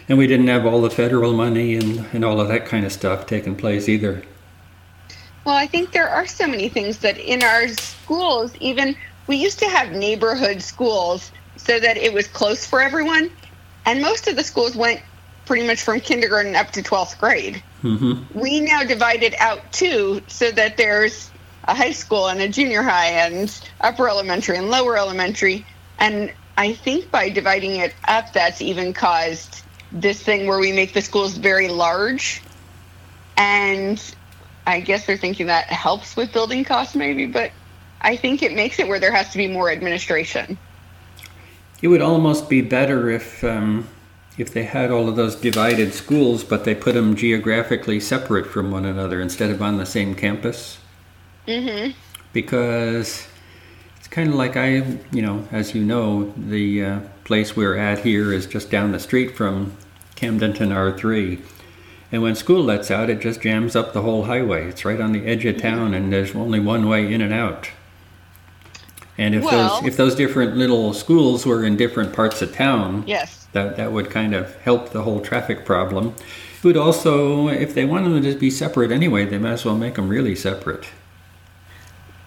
And 0.08 0.18
we 0.18 0.26
didn't 0.26 0.48
have 0.48 0.66
all 0.66 0.82
the 0.82 0.90
federal 0.90 1.32
money 1.32 1.76
and, 1.76 2.06
and 2.12 2.24
all 2.24 2.40
of 2.40 2.48
that 2.48 2.66
kind 2.66 2.84
of 2.84 2.92
stuff 2.92 3.26
taking 3.26 3.56
place 3.56 3.88
either. 3.88 4.22
Well, 5.44 5.56
I 5.56 5.66
think 5.66 5.92
there 5.92 6.08
are 6.08 6.26
so 6.26 6.46
many 6.46 6.68
things 6.68 6.98
that 6.98 7.18
in 7.18 7.42
our 7.42 7.68
schools, 7.68 8.54
even 8.60 8.96
we 9.26 9.36
used 9.36 9.58
to 9.60 9.66
have 9.66 9.92
neighborhood 9.92 10.62
schools 10.62 11.32
so 11.56 11.80
that 11.80 11.96
it 11.96 12.12
was 12.12 12.28
close 12.28 12.66
for 12.66 12.80
everyone. 12.80 13.30
And 13.86 14.00
most 14.00 14.28
of 14.28 14.36
the 14.36 14.44
schools 14.44 14.76
went 14.76 15.02
pretty 15.46 15.66
much 15.66 15.82
from 15.82 16.00
kindergarten 16.00 16.54
up 16.54 16.70
to 16.72 16.82
12th 16.82 17.18
grade. 17.18 17.62
Mm-hmm. 17.84 18.38
We 18.38 18.60
now 18.60 18.82
divide 18.82 19.22
it 19.22 19.38
out 19.38 19.72
too, 19.72 20.22
so 20.26 20.50
that 20.50 20.78
there's 20.78 21.30
a 21.64 21.74
high 21.74 21.92
school 21.92 22.28
and 22.28 22.40
a 22.40 22.48
junior 22.48 22.82
high 22.82 23.10
and 23.10 23.60
upper 23.80 24.08
elementary 24.08 24.56
and 24.56 24.70
lower 24.70 24.96
elementary. 24.96 25.66
And 25.98 26.32
I 26.56 26.72
think 26.72 27.10
by 27.10 27.28
dividing 27.28 27.76
it 27.76 27.94
up, 28.08 28.32
that's 28.32 28.62
even 28.62 28.94
caused 28.94 29.62
this 29.92 30.22
thing 30.22 30.46
where 30.46 30.58
we 30.58 30.72
make 30.72 30.94
the 30.94 31.02
schools 31.02 31.36
very 31.36 31.68
large. 31.68 32.42
And 33.36 34.02
I 34.66 34.80
guess 34.80 35.06
they're 35.06 35.18
thinking 35.18 35.46
that 35.46 35.66
helps 35.66 36.16
with 36.16 36.32
building 36.32 36.64
costs, 36.64 36.94
maybe, 36.94 37.26
but 37.26 37.52
I 38.00 38.16
think 38.16 38.42
it 38.42 38.54
makes 38.54 38.78
it 38.78 38.88
where 38.88 38.98
there 38.98 39.12
has 39.12 39.30
to 39.30 39.38
be 39.38 39.46
more 39.46 39.70
administration. 39.70 40.56
It 41.82 41.88
would 41.88 42.02
almost 42.02 42.48
be 42.48 42.62
better 42.62 43.10
if 43.10 43.44
um, 43.44 43.86
if 44.36 44.52
they 44.52 44.64
had 44.64 44.90
all 44.90 45.08
of 45.08 45.16
those 45.16 45.36
divided 45.36 45.94
schools, 45.94 46.42
but 46.42 46.64
they 46.64 46.74
put 46.74 46.94
them 46.94 47.14
geographically 47.14 48.00
separate 48.00 48.46
from 48.46 48.70
one 48.70 48.84
another 48.84 49.20
instead 49.20 49.50
of 49.50 49.62
on 49.62 49.78
the 49.78 49.86
same 49.86 50.14
campus. 50.14 50.78
Mm-hmm. 51.46 51.92
Because 52.32 53.28
it's 53.96 54.08
kind 54.08 54.30
of 54.30 54.34
like 54.34 54.56
I, 54.56 54.98
you 55.12 55.22
know, 55.22 55.46
as 55.52 55.74
you 55.74 55.84
know, 55.84 56.32
the 56.36 56.84
uh, 56.84 57.00
place 57.24 57.54
we're 57.56 57.76
at 57.76 58.00
here 58.00 58.32
is 58.32 58.46
just 58.46 58.70
down 58.70 58.92
the 58.92 58.98
street 58.98 59.36
from 59.36 59.76
Camdenton 60.16 60.70
R3. 60.70 61.40
And 62.10 62.22
when 62.22 62.34
school 62.34 62.62
lets 62.62 62.90
out, 62.90 63.10
it 63.10 63.20
just 63.20 63.40
jams 63.40 63.74
up 63.74 63.92
the 63.92 64.02
whole 64.02 64.24
highway. 64.24 64.66
It's 64.68 64.84
right 64.84 65.00
on 65.00 65.12
the 65.12 65.26
edge 65.26 65.44
of 65.44 65.58
town, 65.58 65.94
and 65.94 66.12
there's 66.12 66.34
only 66.34 66.60
one 66.60 66.88
way 66.88 67.12
in 67.12 67.20
and 67.20 67.32
out. 67.32 67.70
And 69.16 69.34
if 69.34 69.44
Well- 69.44 69.80
those 69.80 69.88
if 69.88 69.96
those 69.96 70.14
different 70.14 70.56
little 70.56 70.92
schools 70.92 71.46
were 71.46 71.64
in 71.64 71.76
different 71.76 72.12
parts 72.12 72.42
of 72.42 72.54
town, 72.54 73.04
Yes. 73.06 73.43
That 73.54 73.76
that 73.76 73.92
would 73.92 74.10
kind 74.10 74.34
of 74.34 74.54
help 74.56 74.90
the 74.90 75.02
whole 75.02 75.20
traffic 75.20 75.64
problem. 75.64 76.14
It 76.58 76.64
would 76.64 76.76
also, 76.76 77.48
if 77.48 77.74
they 77.74 77.84
wanted 77.84 78.10
them 78.10 78.22
to 78.22 78.38
be 78.38 78.50
separate 78.50 78.92
anyway, 78.92 79.24
they 79.24 79.38
might 79.38 79.52
as 79.52 79.64
well 79.64 79.76
make 79.76 79.94
them 79.94 80.08
really 80.08 80.34
separate. 80.34 80.86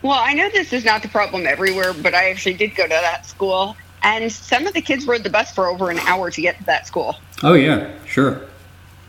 Well, 0.01 0.19
I 0.19 0.33
know 0.33 0.49
this 0.49 0.73
is 0.73 0.85
not 0.85 1.01
the 1.01 1.09
problem 1.09 1.45
everywhere, 1.45 1.93
but 1.93 2.13
I 2.13 2.29
actually 2.29 2.53
did 2.53 2.75
go 2.75 2.83
to 2.83 2.89
that 2.89 3.25
school, 3.25 3.75
and 4.03 4.31
some 4.31 4.65
of 4.67 4.73
the 4.73 4.81
kids 4.81 5.05
rode 5.05 5.23
the 5.23 5.29
bus 5.29 5.51
for 5.51 5.67
over 5.67 5.89
an 5.89 5.99
hour 5.99 6.31
to 6.31 6.41
get 6.41 6.57
to 6.59 6.63
that 6.65 6.87
school. 6.87 7.17
Oh 7.43 7.53
yeah, 7.53 7.91
sure. 8.05 8.41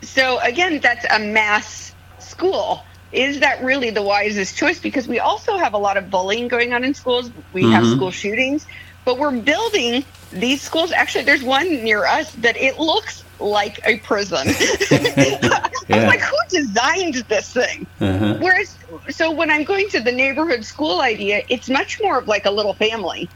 So 0.03 0.39
again, 0.41 0.81
that's 0.81 1.07
a 1.11 1.19
mass 1.19 1.95
school. 2.19 2.83
Is 3.13 3.41
that 3.41 3.63
really 3.63 3.91
the 3.91 4.03
wisest 4.03 4.57
choice? 4.57 4.79
Because 4.79 5.09
we 5.09 5.19
also 5.19 5.57
have 5.57 5.73
a 5.73 5.79
lot 5.79 5.97
of 5.97 6.11
bullying 6.11 6.49
going 6.49 6.73
on 6.73 6.85
in 6.85 6.95
schools. 6.95 7.31
We 7.53 7.71
have 7.71 7.85
Mhm. 7.85 7.97
school 7.97 8.11
shootings, 8.11 8.67
but 9.09 9.17
we're 9.17 9.31
building 9.41 10.05
these 10.33 10.61
schools. 10.61 10.93
Actually, 10.93 11.25
there's 11.25 11.43
one 11.43 11.67
near 11.83 12.05
us 12.05 12.31
that 12.33 12.59
it 12.59 12.79
looks 12.79 13.25
like 13.41 13.81
a 13.87 13.97
prison. 14.01 14.47
I 14.47 15.71
was 15.89 16.05
like, 16.05 16.21
who 16.21 16.37
designed 16.51 17.15
this 17.15 17.51
thing? 17.51 17.87
Uh-huh. 18.03 18.37
Whereas, 18.39 18.77
so 19.09 19.31
when 19.31 19.51
I'm 19.51 19.65
going 19.65 19.89
to 19.89 20.01
the 20.01 20.13
neighborhood 20.13 20.63
school 20.63 21.01
idea, 21.01 21.43
it's 21.49 21.71
much 21.71 21.99
more 22.03 22.19
of 22.19 22.29
like 22.29 22.45
a 22.45 22.51
little 22.51 22.75
family. 22.75 23.31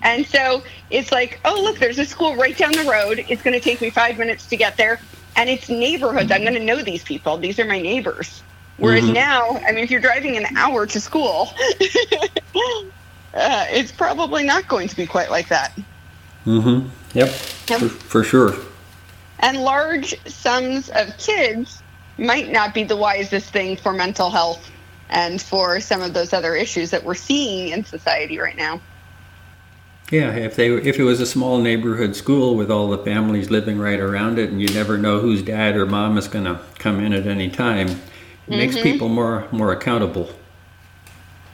And 0.00 0.26
so 0.26 0.62
it's 0.88 1.12
like, 1.12 1.40
oh, 1.44 1.60
look, 1.62 1.78
there's 1.78 1.98
a 1.98 2.06
school 2.06 2.34
right 2.34 2.56
down 2.56 2.72
the 2.72 2.90
road. 2.90 3.22
It's 3.28 3.42
going 3.42 3.52
to 3.52 3.60
take 3.60 3.82
me 3.82 3.90
five 3.90 4.16
minutes 4.16 4.46
to 4.46 4.56
get 4.56 4.78
there. 4.78 4.98
And 5.36 5.50
it's 5.50 5.68
neighborhoods. 5.68 6.32
I'm 6.32 6.40
going 6.40 6.54
to 6.54 6.64
know 6.64 6.80
these 6.82 7.04
people. 7.04 7.36
These 7.36 7.58
are 7.58 7.66
my 7.66 7.82
neighbors. 7.82 8.42
Whereas 8.78 9.04
Mhm. 9.04 9.12
now, 9.12 9.60
I 9.68 9.72
mean, 9.72 9.84
if 9.84 9.90
you're 9.90 10.00
driving 10.00 10.38
an 10.38 10.56
hour 10.56 10.86
to 10.86 10.98
school, 10.98 11.52
uh, 13.34 13.66
it's 13.70 13.92
probably 13.92 14.44
not 14.44 14.68
going 14.68 14.88
to 14.88 14.96
be 14.96 15.06
quite 15.06 15.30
like 15.30 15.48
that. 15.48 15.72
Mm-hmm. 16.46 16.88
Yep. 17.18 17.28
For, 17.28 17.88
for 17.88 18.24
sure. 18.24 18.54
And 19.38 19.58
large 19.58 20.14
sums 20.26 20.88
of 20.90 21.16
kids 21.18 21.82
might 22.18 22.50
not 22.50 22.74
be 22.74 22.84
the 22.84 22.96
wisest 22.96 23.50
thing 23.50 23.76
for 23.76 23.92
mental 23.92 24.30
health 24.30 24.70
and 25.08 25.40
for 25.40 25.80
some 25.80 26.00
of 26.02 26.14
those 26.14 26.32
other 26.32 26.54
issues 26.54 26.90
that 26.90 27.04
we're 27.04 27.14
seeing 27.14 27.68
in 27.68 27.84
society 27.84 28.38
right 28.38 28.56
now. 28.56 28.80
Yeah, 30.10 30.34
if 30.34 30.56
they 30.56 30.68
if 30.70 30.98
it 30.98 31.04
was 31.04 31.20
a 31.22 31.26
small 31.26 31.58
neighborhood 31.58 32.14
school 32.14 32.54
with 32.54 32.70
all 32.70 32.88
the 32.90 32.98
families 32.98 33.50
living 33.50 33.78
right 33.78 33.98
around 33.98 34.38
it, 34.38 34.50
and 34.50 34.60
you 34.60 34.68
never 34.68 34.98
know 34.98 35.20
whose 35.20 35.40
dad 35.40 35.74
or 35.74 35.86
mom 35.86 36.18
is 36.18 36.28
going 36.28 36.44
to 36.44 36.60
come 36.78 37.00
in 37.00 37.14
at 37.14 37.26
any 37.26 37.48
time, 37.48 37.88
it 37.88 38.00
makes 38.48 38.76
Mhm. 38.76 38.82
people 38.82 39.08
more 39.08 39.46
more 39.52 39.72
accountable. 39.72 40.28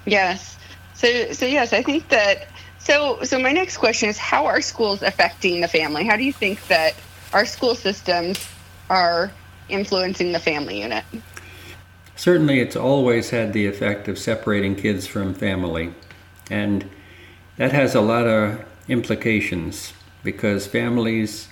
Yes. 0.06 0.57
So 0.98 1.32
so 1.32 1.46
yes, 1.46 1.72
I 1.72 1.82
think 1.82 2.08
that 2.08 2.48
so 2.80 3.22
so 3.22 3.38
my 3.38 3.52
next 3.52 3.76
question 3.76 4.08
is 4.08 4.18
how 4.18 4.46
are 4.46 4.60
schools 4.60 5.00
affecting 5.00 5.60
the 5.60 5.68
family? 5.68 6.04
How 6.04 6.16
do 6.16 6.24
you 6.24 6.32
think 6.32 6.66
that 6.66 6.94
our 7.32 7.46
school 7.46 7.76
systems 7.76 8.44
are 8.90 9.30
influencing 9.68 10.32
the 10.32 10.40
family 10.40 10.82
unit? 10.82 11.04
Certainly, 12.16 12.58
it's 12.58 12.74
always 12.74 13.30
had 13.30 13.52
the 13.52 13.66
effect 13.66 14.08
of 14.08 14.18
separating 14.18 14.74
kids 14.74 15.06
from 15.06 15.34
family, 15.34 15.94
and 16.50 16.90
that 17.58 17.70
has 17.70 17.94
a 17.94 18.00
lot 18.00 18.26
of 18.26 18.64
implications 18.88 19.92
because 20.24 20.66
families. 20.66 21.46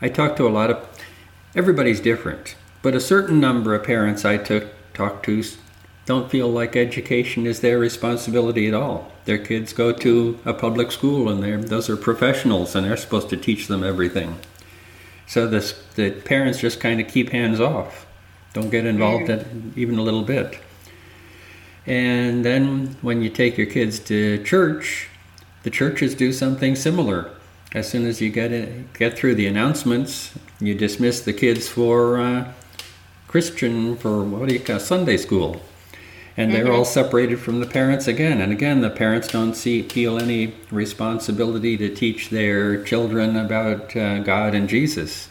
I 0.00 0.08
talk 0.08 0.34
to 0.38 0.48
a 0.48 0.50
lot 0.50 0.70
of 0.70 0.88
everybody's 1.54 2.00
different, 2.00 2.56
but 2.82 2.96
a 2.96 3.00
certain 3.00 3.38
number 3.38 3.76
of 3.76 3.84
parents 3.84 4.24
I 4.24 4.38
took 4.38 4.72
talk 4.92 5.22
to 5.22 5.44
don't 6.04 6.30
feel 6.30 6.48
like 6.48 6.74
education 6.74 7.46
is 7.46 7.60
their 7.60 7.78
responsibility 7.78 8.66
at 8.66 8.74
all. 8.74 9.12
Their 9.24 9.38
kids 9.38 9.72
go 9.72 9.92
to 9.92 10.38
a 10.44 10.52
public 10.52 10.90
school, 10.90 11.28
and 11.28 11.42
they're, 11.42 11.58
those 11.58 11.88
are 11.88 11.96
professionals, 11.96 12.74
and 12.74 12.84
they're 12.84 12.96
supposed 12.96 13.28
to 13.30 13.36
teach 13.36 13.68
them 13.68 13.84
everything. 13.84 14.36
So 15.26 15.46
this, 15.46 15.80
the 15.94 16.10
parents 16.10 16.60
just 16.60 16.80
kind 16.80 17.00
of 17.00 17.08
keep 17.08 17.30
hands 17.30 17.60
off, 17.60 18.06
don't 18.52 18.70
get 18.70 18.84
involved 18.84 19.30
in 19.30 19.72
even 19.76 19.98
a 19.98 20.02
little 20.02 20.24
bit. 20.24 20.58
And 21.86 22.44
then 22.44 22.96
when 23.00 23.22
you 23.22 23.30
take 23.30 23.56
your 23.56 23.66
kids 23.66 23.98
to 24.00 24.42
church, 24.44 25.08
the 25.62 25.70
churches 25.70 26.14
do 26.14 26.32
something 26.32 26.76
similar. 26.76 27.30
As 27.74 27.88
soon 27.88 28.06
as 28.06 28.20
you 28.20 28.30
get 28.30 28.52
it, 28.52 28.92
get 28.92 29.16
through 29.16 29.36
the 29.36 29.46
announcements, 29.46 30.34
you 30.60 30.74
dismiss 30.74 31.20
the 31.20 31.32
kids 31.32 31.68
for 31.68 32.18
uh, 32.18 32.52
Christian 33.28 33.96
for 33.96 34.22
what 34.22 34.48
do 34.48 34.54
you 34.54 34.60
call 34.60 34.78
Sunday 34.78 35.16
school, 35.16 35.62
and 36.36 36.52
they're 36.52 36.72
all 36.72 36.84
separated 36.84 37.38
from 37.38 37.60
the 37.60 37.66
parents 37.66 38.06
again. 38.08 38.40
And 38.40 38.52
again, 38.52 38.80
the 38.80 38.90
parents 38.90 39.28
don't 39.28 39.54
see 39.54 39.82
feel 39.82 40.18
any 40.18 40.54
responsibility 40.70 41.76
to 41.76 41.94
teach 41.94 42.30
their 42.30 42.82
children 42.82 43.36
about 43.36 43.94
uh, 43.94 44.20
God 44.20 44.54
and 44.54 44.68
Jesus. 44.68 45.28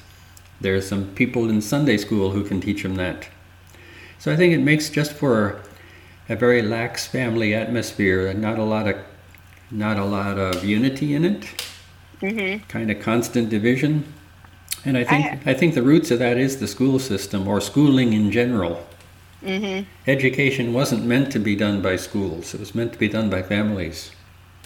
There's 0.60 0.88
some 0.88 1.06
people 1.16 1.50
in 1.50 1.62
Sunday 1.62 1.98
school 1.98 2.32
who 2.32 2.44
can 2.44 2.62
teach 2.62 2.84
them 2.84 2.96
that. 2.96 3.28
So 4.20 4.32
I 4.32 4.36
think 4.36 4.54
it 4.54 4.60
makes 4.60 4.90
just 4.90 5.14
for 5.14 5.60
a 6.30 6.36
very 6.36 6.62
lax 6.62 7.08
family 7.08 7.56
atmosphere, 7.56 8.28
and 8.28 8.40
not 8.40 8.60
a 8.60 8.64
lot 8.64 8.88
of 8.88 8.96
not 9.72 9.98
a 9.98 10.06
lot 10.06 10.38
of 10.38 10.64
unity 10.64 11.16
in 11.16 11.26
it. 11.26 11.42
Mm-hmm. 12.22 12.68
Kind 12.68 12.92
of 12.92 13.00
constant 13.00 13.50
division. 13.50 14.04
And 14.86 14.98
I 14.98 15.04
think 15.04 15.26
I- 15.48 15.52
I, 15.52 15.54
think 15.54 15.74
the 15.74 15.82
roots 15.82 16.12
of 16.12 16.20
that 16.20 16.38
is 16.38 16.60
the 16.60 16.68
school 16.68 17.00
system 17.00 17.48
or 17.48 17.60
schooling 17.62 18.14
in 18.14 18.32
general. 18.32 18.86
Mm-hmm. 19.44 19.90
Education 20.08 20.74
wasn't 20.74 21.06
meant 21.06 21.32
to 21.32 21.40
be 21.40 21.56
done 21.56 21.82
by 21.82 21.96
schools. 21.96 22.54
It 22.54 22.60
was 22.60 22.76
meant 22.76 22.94
to 22.94 23.00
be 23.00 23.08
done 23.08 23.30
by 23.30 23.42
families. 23.42 24.12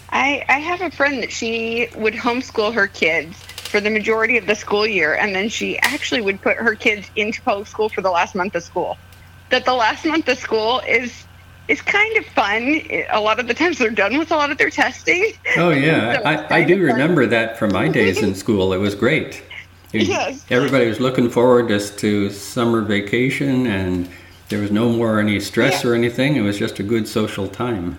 I, 0.09 0.45
I 0.49 0.59
have 0.59 0.81
a 0.81 0.91
friend 0.91 1.21
that 1.23 1.31
she 1.31 1.87
would 1.95 2.13
homeschool 2.13 2.73
her 2.73 2.87
kids 2.87 3.37
for 3.37 3.79
the 3.81 3.89
majority 3.89 4.37
of 4.37 4.45
the 4.47 4.55
school 4.55 4.85
year, 4.85 5.15
and 5.15 5.33
then 5.35 5.49
she 5.49 5.77
actually 5.79 6.21
would 6.21 6.41
put 6.41 6.57
her 6.57 6.75
kids 6.75 7.09
into 7.15 7.41
public 7.41 7.67
school 7.67 7.89
for 7.89 8.01
the 8.01 8.11
last 8.11 8.35
month 8.35 8.55
of 8.55 8.63
school. 8.63 8.97
That 9.49 9.65
the 9.65 9.73
last 9.73 10.05
month 10.05 10.27
of 10.27 10.37
school 10.37 10.81
is 10.87 11.23
is 11.67 11.81
kind 11.81 12.15
of 12.17 12.25
fun. 12.27 12.79
A 13.09 13.19
lot 13.19 13.39
of 13.39 13.47
the 13.47 13.53
times 13.55 13.79
they're 13.79 13.89
done 13.89 14.17
with 14.19 14.31
a 14.31 14.35
lot 14.35 14.51
of 14.51 14.57
their 14.59 14.69
testing. 14.69 15.31
Oh 15.57 15.71
yeah, 15.71 16.17
So 16.21 16.23
I, 16.23 16.57
I 16.59 16.63
do 16.63 16.79
remember 16.79 17.25
that 17.25 17.57
from 17.57 17.71
my 17.73 17.87
days 17.87 18.21
in 18.21 18.35
school. 18.43 18.73
It 18.73 18.77
was 18.77 18.93
great. 18.95 19.41
It- 19.93 20.07
Yes. 20.07 20.45
Everybody 20.49 20.87
was 20.87 20.99
looking 20.99 21.29
forward 21.29 21.69
just 21.69 21.97
to 21.99 22.29
summer 22.29 22.81
vacation, 22.81 23.65
and 23.67 24.09
there 24.49 24.59
was 24.59 24.71
no 24.71 24.89
more 24.89 25.19
any 25.19 25.39
stress 25.39 25.83
Yeah. 25.83 25.89
or 25.91 25.93
anything. 25.95 26.35
It 26.35 26.41
was 26.41 26.57
just 26.57 26.79
a 26.79 26.83
good 26.83 27.07
social 27.07 27.47
time. 27.47 27.97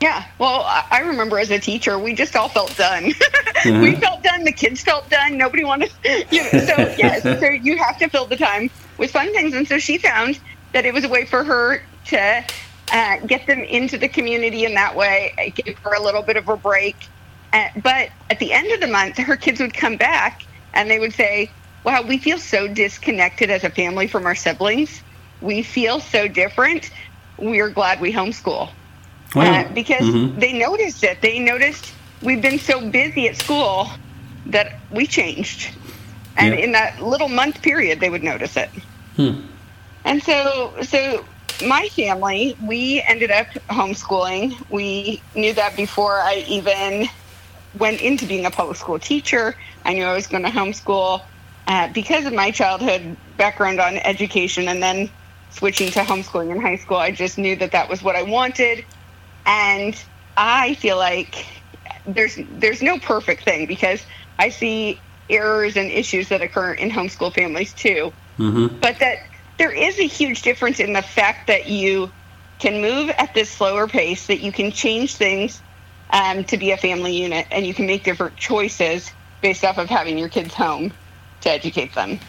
Yeah, 0.00 0.24
well, 0.38 0.64
I 0.90 1.00
remember 1.00 1.38
as 1.38 1.50
a 1.52 1.60
teacher, 1.60 1.96
we 1.96 2.12
just 2.14 2.34
all 2.34 2.48
felt 2.48 2.76
done. 2.76 3.04
we 3.64 3.70
Mhm. 3.94 4.00
felt 4.00 4.22
done. 4.24 4.42
The 4.42 4.50
kids 4.52 4.80
felt 4.82 5.08
done. 5.10 5.36
Nobody 5.38 5.62
wanted, 5.64 5.92
you 6.30 6.42
know. 6.42 6.48
So 6.58 6.94
yes, 6.98 7.22
so 7.40 7.48
you 7.50 7.76
have 7.78 7.98
to 7.98 8.08
fill 8.08 8.26
the 8.26 8.36
time 8.36 8.68
with 8.98 9.12
fun 9.12 9.32
things. 9.32 9.54
And 9.54 9.66
so 9.68 9.78
she 9.78 9.98
found 9.98 10.40
that 10.72 10.84
it 10.84 10.92
was 10.92 11.04
a 11.04 11.08
way 11.08 11.24
for 11.24 11.44
her 11.44 11.82
to 12.06 12.44
uh, 12.92 13.16
get 13.26 13.46
them 13.46 13.60
into 13.60 13.96
the 13.96 14.08
community 14.08 14.64
in 14.64 14.74
that 14.74 14.96
way, 14.96 15.32
uh, 15.38 15.50
give 15.54 15.78
her 15.78 15.94
a 15.94 16.02
little 16.02 16.22
bit 16.22 16.36
of 16.36 16.48
a 16.48 16.56
break. 16.56 16.96
Uh, 17.52 17.68
but 17.82 18.08
at 18.28 18.40
the 18.40 18.52
end 18.52 18.72
of 18.72 18.80
the 18.80 18.88
month, 18.88 19.18
her 19.18 19.36
kids 19.36 19.60
would 19.60 19.72
come 19.74 19.96
back 19.96 20.42
and 20.74 20.90
they 20.90 20.98
would 20.98 21.12
say, 21.12 21.48
"Wow, 21.84 22.02
we 22.02 22.18
feel 22.18 22.38
so 22.38 22.66
disconnected 22.66 23.50
as 23.50 23.62
a 23.62 23.70
family 23.70 24.08
from 24.08 24.26
our 24.26 24.34
siblings. 24.34 25.00
We 25.42 25.62
feel 25.62 26.00
so 26.00 26.28
different. 26.28 26.90
We're 27.38 27.70
glad 27.70 28.00
we 28.00 28.12
homeschool." 28.12 28.70
uh, 29.34 29.64
because 29.72 30.02
mhm. 30.02 30.38
they 30.38 30.52
noticed 30.52 31.02
it. 31.04 31.20
They 31.20 31.38
noticed 31.38 31.92
we've 32.20 32.42
been 32.42 32.58
so 32.58 32.88
busy 32.88 33.28
at 33.28 33.36
school 33.36 33.88
that 34.46 34.78
we 34.90 35.06
changed. 35.06 35.74
And 36.36 36.54
in 36.54 36.72
that 36.72 37.02
little 37.02 37.28
month 37.28 37.62
period, 37.62 38.00
they 38.00 38.08
would 38.08 38.22
notice 38.22 38.56
it. 38.56 38.70
Hmm. 39.16 39.42
And 40.04 40.22
so, 40.22 40.74
so 40.82 41.24
my 41.66 41.88
family, 41.88 42.56
we 42.62 43.02
ended 43.06 43.30
up 43.30 43.48
homeschooling. 43.68 44.56
We 44.70 45.22
knew 45.34 45.52
that 45.54 45.76
before 45.76 46.20
I 46.20 46.44
even 46.48 47.06
went 47.78 48.00
into 48.00 48.26
being 48.26 48.46
a 48.46 48.50
public 48.50 48.78
school 48.78 48.98
teacher. 48.98 49.54
I 49.84 49.92
knew 49.92 50.04
I 50.04 50.14
was 50.14 50.26
going 50.26 50.42
to 50.42 50.48
homeschool 50.48 51.22
uh, 51.66 51.92
because 51.92 52.24
of 52.24 52.32
my 52.32 52.50
childhood 52.50 53.16
background 53.36 53.78
on 53.78 53.98
education 53.98 54.68
and 54.68 54.82
then 54.82 55.10
switching 55.52 55.90
to 55.92 56.00
homeschooling 56.00 56.50
in 56.50 56.60
high 56.60 56.76
school. 56.76 56.96
I 56.96 57.10
just 57.10 57.38
knew 57.38 57.56
that 57.56 57.72
that 57.72 57.88
was 57.88 58.02
what 58.02 58.16
I 58.16 58.22
wanted. 58.22 58.84
And 59.46 60.02
I 60.36 60.74
feel 60.74 60.96
like 60.96 61.46
there's 62.06 62.38
there's 62.50 62.82
no 62.82 62.98
perfect 62.98 63.44
thing 63.44 63.66
because 63.66 64.04
I 64.38 64.48
see 64.48 65.00
errors 65.28 65.76
and 65.76 65.90
issues 65.90 66.28
that 66.28 66.42
occur 66.42 66.72
in 66.72 66.90
homeschool 66.90 67.34
families 67.34 67.72
too. 67.72 68.12
Mm-hmm. 68.38 68.78
But 68.80 68.98
that 69.00 69.18
there 69.58 69.72
is 69.72 69.98
a 69.98 70.06
huge 70.06 70.42
difference 70.42 70.80
in 70.80 70.92
the 70.92 71.02
fact 71.02 71.46
that 71.48 71.68
you 71.68 72.10
can 72.58 72.80
move 72.80 73.10
at 73.10 73.34
this 73.34 73.50
slower 73.50 73.86
pace, 73.88 74.26
that 74.26 74.40
you 74.40 74.52
can 74.52 74.72
change 74.72 75.16
things 75.16 75.62
um, 76.10 76.44
to 76.44 76.56
be 76.56 76.70
a 76.70 76.76
family 76.76 77.16
unit, 77.16 77.46
and 77.50 77.66
you 77.66 77.74
can 77.74 77.86
make 77.86 78.04
different 78.04 78.36
choices 78.36 79.10
based 79.40 79.64
off 79.64 79.78
of 79.78 79.88
having 79.88 80.18
your 80.18 80.28
kids 80.28 80.54
home 80.54 80.92
to 81.40 81.50
educate 81.50 81.94
them. 81.94 82.20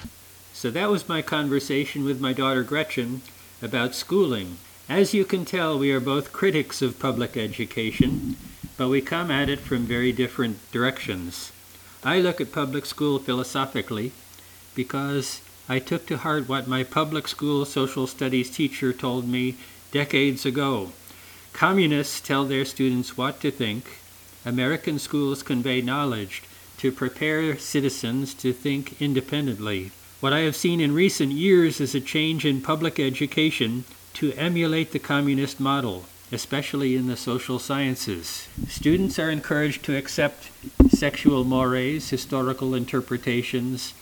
So 0.63 0.71
that 0.71 0.89
was 0.89 1.09
my 1.09 1.21
conversation 1.21 2.05
with 2.05 2.21
my 2.21 2.31
daughter 2.31 2.63
Gretchen 2.63 3.21
about 3.61 3.93
schooling. 3.93 4.59
As 4.87 5.13
you 5.13 5.25
can 5.25 5.43
tell, 5.43 5.77
we 5.77 5.91
are 5.91 5.99
both 5.99 6.31
critics 6.31 6.81
of 6.81 7.01
public 7.01 7.35
education, 7.35 8.37
but 8.77 8.87
we 8.87 9.01
come 9.01 9.29
at 9.29 9.49
it 9.49 9.59
from 9.59 9.79
very 9.79 10.13
different 10.13 10.59
directions. 10.71 11.51
I 12.01 12.21
look 12.21 12.39
at 12.39 12.53
public 12.53 12.85
school 12.85 13.19
philosophically 13.19 14.13
because 14.73 15.41
I 15.67 15.79
took 15.79 16.05
to 16.05 16.15
heart 16.15 16.47
what 16.47 16.65
my 16.65 16.85
public 16.85 17.27
school 17.27 17.65
social 17.65 18.07
studies 18.07 18.49
teacher 18.49 18.93
told 18.93 19.27
me 19.27 19.57
decades 19.91 20.45
ago. 20.45 20.93
Communists 21.51 22.21
tell 22.21 22.45
their 22.45 22.63
students 22.63 23.17
what 23.17 23.41
to 23.41 23.51
think. 23.51 23.97
American 24.45 24.97
schools 24.97 25.43
convey 25.43 25.81
knowledge 25.81 26.41
to 26.77 26.89
prepare 26.89 27.57
citizens 27.57 28.33
to 28.35 28.53
think 28.53 29.01
independently. 29.01 29.91
What 30.23 30.31
I 30.31 30.39
have 30.47 30.55
seen 30.55 30.79
in 30.79 30.93
recent 30.93 31.33
years 31.33 31.81
is 31.81 31.93
a 31.93 31.99
change 31.99 32.45
in 32.45 32.61
public 32.61 32.97
education 32.97 33.83
to 34.13 34.31
emulate 34.35 34.93
the 34.93 34.97
communist 34.99 35.59
model, 35.59 36.05
especially 36.31 36.95
in 36.95 37.07
the 37.07 37.17
social 37.17 37.59
sciences. 37.59 38.47
Students 38.69 39.19
are 39.19 39.29
encouraged 39.29 39.83
to 39.83 39.97
accept 39.97 40.49
sexual 40.87 41.43
mores, 41.43 42.09
historical 42.09 42.73
interpretations, 42.73 43.93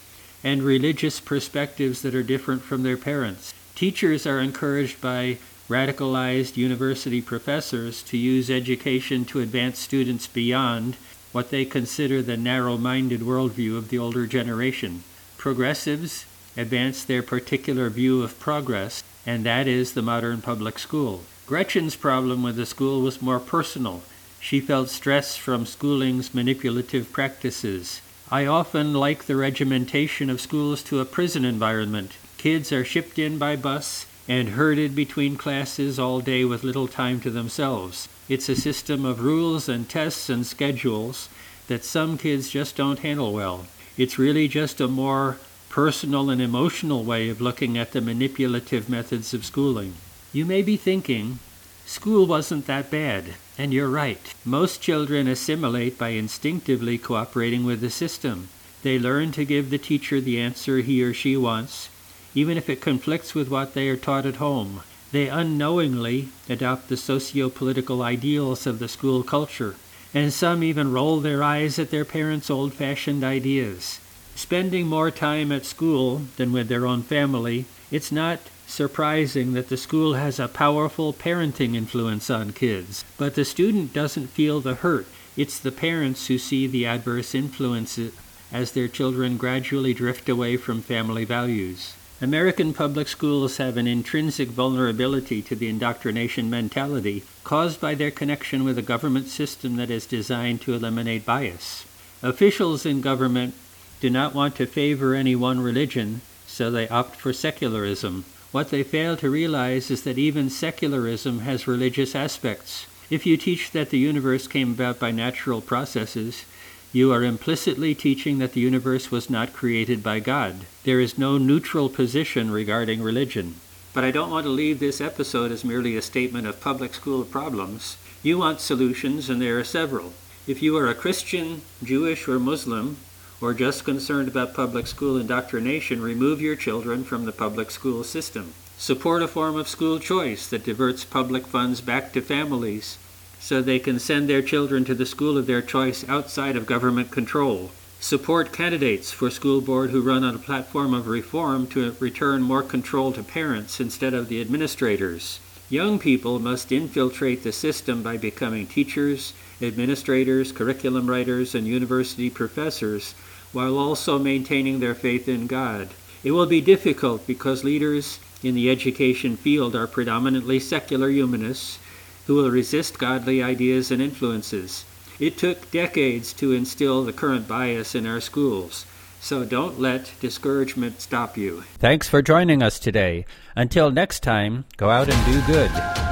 and 0.43 0.61
religious 0.61 1.19
perspectives 1.19 2.03
that 2.03 2.13
are 2.13 2.21
different 2.21 2.61
from 2.61 2.83
their 2.83 2.97
parents. 2.97 3.55
Teachers 3.73 4.27
are 4.27 4.39
encouraged 4.39 5.01
by 5.01 5.39
radicalized 5.69 6.55
university 6.55 7.23
professors 7.23 8.03
to 8.03 8.15
use 8.15 8.51
education 8.51 9.25
to 9.25 9.39
advance 9.39 9.79
students 9.79 10.27
beyond 10.27 10.97
what 11.31 11.49
they 11.49 11.65
consider 11.65 12.21
the 12.21 12.37
narrow 12.37 12.77
minded 12.77 13.21
worldview 13.21 13.75
of 13.75 13.89
the 13.89 13.97
older 13.97 14.27
generation. 14.27 15.03
Progressives 15.41 16.27
advance 16.55 17.03
their 17.03 17.23
particular 17.23 17.89
view 17.89 18.21
of 18.21 18.39
progress, 18.39 19.03
and 19.25 19.43
that 19.43 19.67
is 19.67 19.93
the 19.93 20.03
modern 20.03 20.39
public 20.39 20.77
school. 20.77 21.23
Gretchen's 21.47 21.95
problem 21.95 22.43
with 22.43 22.57
the 22.57 22.65
school 22.67 23.01
was 23.01 23.23
more 23.23 23.39
personal. 23.39 24.03
She 24.39 24.59
felt 24.59 24.91
stress 24.91 25.37
from 25.37 25.65
schooling's 25.65 26.35
manipulative 26.35 27.11
practices. 27.11 28.01
I 28.29 28.45
often 28.45 28.93
like 28.93 29.23
the 29.25 29.35
regimentation 29.35 30.29
of 30.29 30.39
schools 30.39 30.83
to 30.83 30.99
a 30.99 31.05
prison 31.05 31.43
environment. 31.43 32.17
Kids 32.37 32.71
are 32.71 32.85
shipped 32.85 33.17
in 33.17 33.39
by 33.39 33.55
bus 33.55 34.05
and 34.27 34.49
herded 34.49 34.95
between 34.95 35.37
classes 35.37 35.97
all 35.97 36.19
day 36.21 36.45
with 36.45 36.63
little 36.63 36.87
time 36.87 37.19
to 37.21 37.31
themselves. 37.31 38.07
It's 38.29 38.47
a 38.47 38.55
system 38.55 39.05
of 39.05 39.23
rules 39.23 39.67
and 39.67 39.89
tests 39.89 40.29
and 40.29 40.45
schedules 40.45 41.29
that 41.67 41.83
some 41.83 42.19
kids 42.19 42.51
just 42.51 42.75
don't 42.75 42.99
handle 42.99 43.33
well. 43.33 43.65
It's 44.01 44.17
really 44.17 44.47
just 44.47 44.81
a 44.81 44.87
more 44.87 45.37
personal 45.69 46.31
and 46.31 46.41
emotional 46.41 47.03
way 47.03 47.29
of 47.29 47.39
looking 47.39 47.77
at 47.77 47.91
the 47.91 48.01
manipulative 48.01 48.89
methods 48.89 49.31
of 49.31 49.45
schooling. 49.45 49.93
You 50.33 50.43
may 50.43 50.63
be 50.63 50.75
thinking, 50.75 51.37
school 51.85 52.25
wasn't 52.25 52.65
that 52.65 52.89
bad. 52.89 53.35
And 53.59 53.71
you're 53.71 53.91
right. 53.91 54.33
Most 54.43 54.81
children 54.81 55.27
assimilate 55.27 55.99
by 55.99 56.17
instinctively 56.17 56.97
cooperating 56.97 57.63
with 57.63 57.79
the 57.79 57.91
system. 57.91 58.49
They 58.81 58.97
learn 58.97 59.33
to 59.33 59.45
give 59.45 59.69
the 59.69 59.77
teacher 59.77 60.19
the 60.19 60.39
answer 60.39 60.79
he 60.79 61.03
or 61.03 61.13
she 61.13 61.37
wants, 61.37 61.89
even 62.33 62.57
if 62.57 62.71
it 62.71 62.81
conflicts 62.81 63.35
with 63.35 63.49
what 63.49 63.75
they 63.75 63.87
are 63.87 63.97
taught 63.97 64.25
at 64.25 64.37
home. 64.37 64.81
They 65.11 65.27
unknowingly 65.27 66.29
adopt 66.49 66.89
the 66.89 66.97
socio 66.97 67.49
political 67.51 68.01
ideals 68.01 68.65
of 68.65 68.79
the 68.79 68.87
school 68.87 69.21
culture, 69.21 69.75
and 70.13 70.33
some 70.33 70.63
even 70.63 70.91
roll 70.91 71.19
their 71.19 71.41
eyes 71.41 71.79
at 71.79 71.89
their 71.89 72.05
parents' 72.05 72.49
old 72.49 72.73
fashioned 72.73 73.23
ideas. 73.23 73.99
Spending 74.35 74.87
more 74.87 75.11
time 75.11 75.51
at 75.51 75.65
school 75.65 76.21
than 76.37 76.51
with 76.51 76.67
their 76.67 76.85
own 76.85 77.03
family, 77.03 77.65
it's 77.91 78.11
not 78.11 78.39
surprising 78.65 79.53
that 79.53 79.69
the 79.69 79.77
school 79.77 80.13
has 80.13 80.39
a 80.39 80.47
powerful 80.47 81.13
parenting 81.13 81.75
influence 81.75 82.29
on 82.29 82.53
kids, 82.53 83.03
but 83.17 83.35
the 83.35 83.45
student 83.45 83.93
doesn't 83.93 84.27
feel 84.27 84.61
the 84.61 84.75
hurt. 84.75 85.05
It's 85.35 85.59
the 85.59 85.71
parents 85.71 86.27
who 86.27 86.37
see 86.37 86.67
the 86.67 86.85
adverse 86.85 87.35
influences 87.35 88.13
as 88.51 88.71
their 88.71 88.87
children 88.87 89.37
gradually 89.37 89.93
drift 89.93 90.27
away 90.27 90.57
from 90.57 90.81
family 90.81 91.25
values. 91.25 91.93
American 92.23 92.71
public 92.71 93.07
schools 93.07 93.57
have 93.57 93.77
an 93.77 93.87
intrinsic 93.87 94.49
vulnerability 94.49 95.41
to 95.41 95.55
the 95.55 95.67
indoctrination 95.67 96.51
mentality 96.51 97.23
caused 97.43 97.81
by 97.81 97.95
their 97.95 98.11
connection 98.11 98.63
with 98.63 98.77
a 98.77 98.83
government 98.83 99.27
system 99.27 99.75
that 99.77 99.89
is 99.89 100.05
designed 100.05 100.61
to 100.61 100.75
eliminate 100.75 101.25
bias. 101.25 101.83
Officials 102.21 102.85
in 102.85 103.01
government 103.01 103.55
do 103.99 104.07
not 104.11 104.35
want 104.35 104.55
to 104.55 104.67
favor 104.67 105.15
any 105.15 105.35
one 105.35 105.61
religion, 105.61 106.21
so 106.45 106.69
they 106.69 106.87
opt 106.89 107.15
for 107.15 107.33
secularism. 107.33 108.23
What 108.51 108.69
they 108.69 108.83
fail 108.83 109.17
to 109.17 109.31
realize 109.31 109.89
is 109.89 110.03
that 110.03 110.19
even 110.19 110.51
secularism 110.51 111.39
has 111.39 111.65
religious 111.65 112.13
aspects. 112.13 112.85
If 113.09 113.25
you 113.25 113.35
teach 113.35 113.71
that 113.71 113.89
the 113.89 113.97
universe 113.97 114.45
came 114.45 114.73
about 114.73 114.99
by 114.99 115.09
natural 115.09 115.59
processes, 115.59 116.45
you 116.93 117.13
are 117.13 117.23
implicitly 117.23 117.95
teaching 117.95 118.39
that 118.39 118.51
the 118.51 118.59
universe 118.59 119.09
was 119.09 119.29
not 119.29 119.53
created 119.53 120.03
by 120.03 120.19
God. 120.19 120.55
There 120.83 120.99
is 120.99 121.17
no 121.17 121.37
neutral 121.37 121.87
position 121.87 122.51
regarding 122.51 123.01
religion. 123.01 123.55
But 123.93 124.03
I 124.03 124.11
don't 124.11 124.29
want 124.29 124.45
to 124.45 124.49
leave 124.49 124.79
this 124.79 124.99
episode 124.99 125.53
as 125.53 125.63
merely 125.63 125.95
a 125.95 126.01
statement 126.01 126.47
of 126.47 126.59
public 126.59 126.93
school 126.93 127.23
problems. 127.23 127.95
You 128.21 128.37
want 128.37 128.59
solutions, 128.59 129.29
and 129.29 129.41
there 129.41 129.57
are 129.57 129.63
several. 129.63 130.11
If 130.47 130.61
you 130.61 130.75
are 130.77 130.89
a 130.89 130.95
Christian, 130.95 131.61
Jewish, 131.81 132.27
or 132.27 132.39
Muslim, 132.39 132.97
or 133.39 133.53
just 133.53 133.85
concerned 133.85 134.27
about 134.27 134.53
public 134.53 134.85
school 134.85 135.17
indoctrination, 135.17 136.01
remove 136.01 136.41
your 136.41 136.57
children 136.57 137.05
from 137.05 137.23
the 137.23 137.31
public 137.31 137.71
school 137.71 138.03
system. 138.03 138.53
Support 138.77 139.23
a 139.23 139.27
form 139.27 139.55
of 139.55 139.69
school 139.69 139.97
choice 139.99 140.47
that 140.49 140.65
diverts 140.65 141.05
public 141.05 141.47
funds 141.47 141.79
back 141.79 142.11
to 142.13 142.21
families 142.21 142.97
so 143.41 143.61
they 143.61 143.79
can 143.79 143.99
send 143.99 144.29
their 144.29 144.41
children 144.41 144.85
to 144.85 144.93
the 144.93 145.05
school 145.05 145.37
of 145.37 145.47
their 145.47 145.61
choice 145.61 146.07
outside 146.07 146.55
of 146.55 146.67
government 146.67 147.11
control. 147.11 147.71
Support 147.99 148.53
candidates 148.53 149.11
for 149.11 149.29
school 149.29 149.61
board 149.61 149.89
who 149.89 150.01
run 150.01 150.23
on 150.23 150.35
a 150.35 150.39
platform 150.39 150.93
of 150.93 151.07
reform 151.07 151.67
to 151.67 151.95
return 151.99 152.43
more 152.43 152.63
control 152.63 153.11
to 153.13 153.23
parents 153.23 153.79
instead 153.79 154.13
of 154.13 154.29
the 154.29 154.39
administrators. 154.39 155.39
Young 155.69 155.99
people 155.99 156.39
must 156.39 156.71
infiltrate 156.71 157.43
the 157.43 157.51
system 157.51 158.03
by 158.03 158.17
becoming 158.17 158.67
teachers, 158.67 159.33
administrators, 159.61 160.51
curriculum 160.51 161.09
writers, 161.09 161.55
and 161.55 161.65
university 161.65 162.29
professors 162.29 163.15
while 163.53 163.77
also 163.77 164.19
maintaining 164.19 164.79
their 164.79 164.95
faith 164.95 165.27
in 165.27 165.47
God. 165.47 165.89
It 166.23 166.31
will 166.31 166.45
be 166.45 166.61
difficult 166.61 167.25
because 167.25 167.63
leaders 167.63 168.19
in 168.43 168.53
the 168.53 168.69
education 168.69 169.35
field 169.35 169.75
are 169.75 169.87
predominantly 169.87 170.59
secular 170.59 171.09
humanists 171.09 171.79
who 172.27 172.35
will 172.35 172.51
resist 172.51 172.99
godly 172.99 173.41
ideas 173.41 173.91
and 173.91 174.01
influences. 174.01 174.85
It 175.19 175.37
took 175.37 175.69
decades 175.71 176.33
to 176.33 176.53
instill 176.53 177.03
the 177.03 177.13
current 177.13 177.47
bias 177.47 177.93
in 177.93 178.07
our 178.07 178.21
schools. 178.21 178.85
So 179.19 179.45
don't 179.45 179.79
let 179.79 180.13
discouragement 180.19 180.99
stop 180.99 181.37
you. 181.37 181.63
Thanks 181.77 182.07
for 182.07 182.23
joining 182.23 182.63
us 182.63 182.79
today. 182.79 183.25
Until 183.55 183.91
next 183.91 184.23
time, 184.23 184.65
go 184.77 184.89
out 184.89 185.09
and 185.09 185.25
do 185.25 185.53
good. 185.53 186.10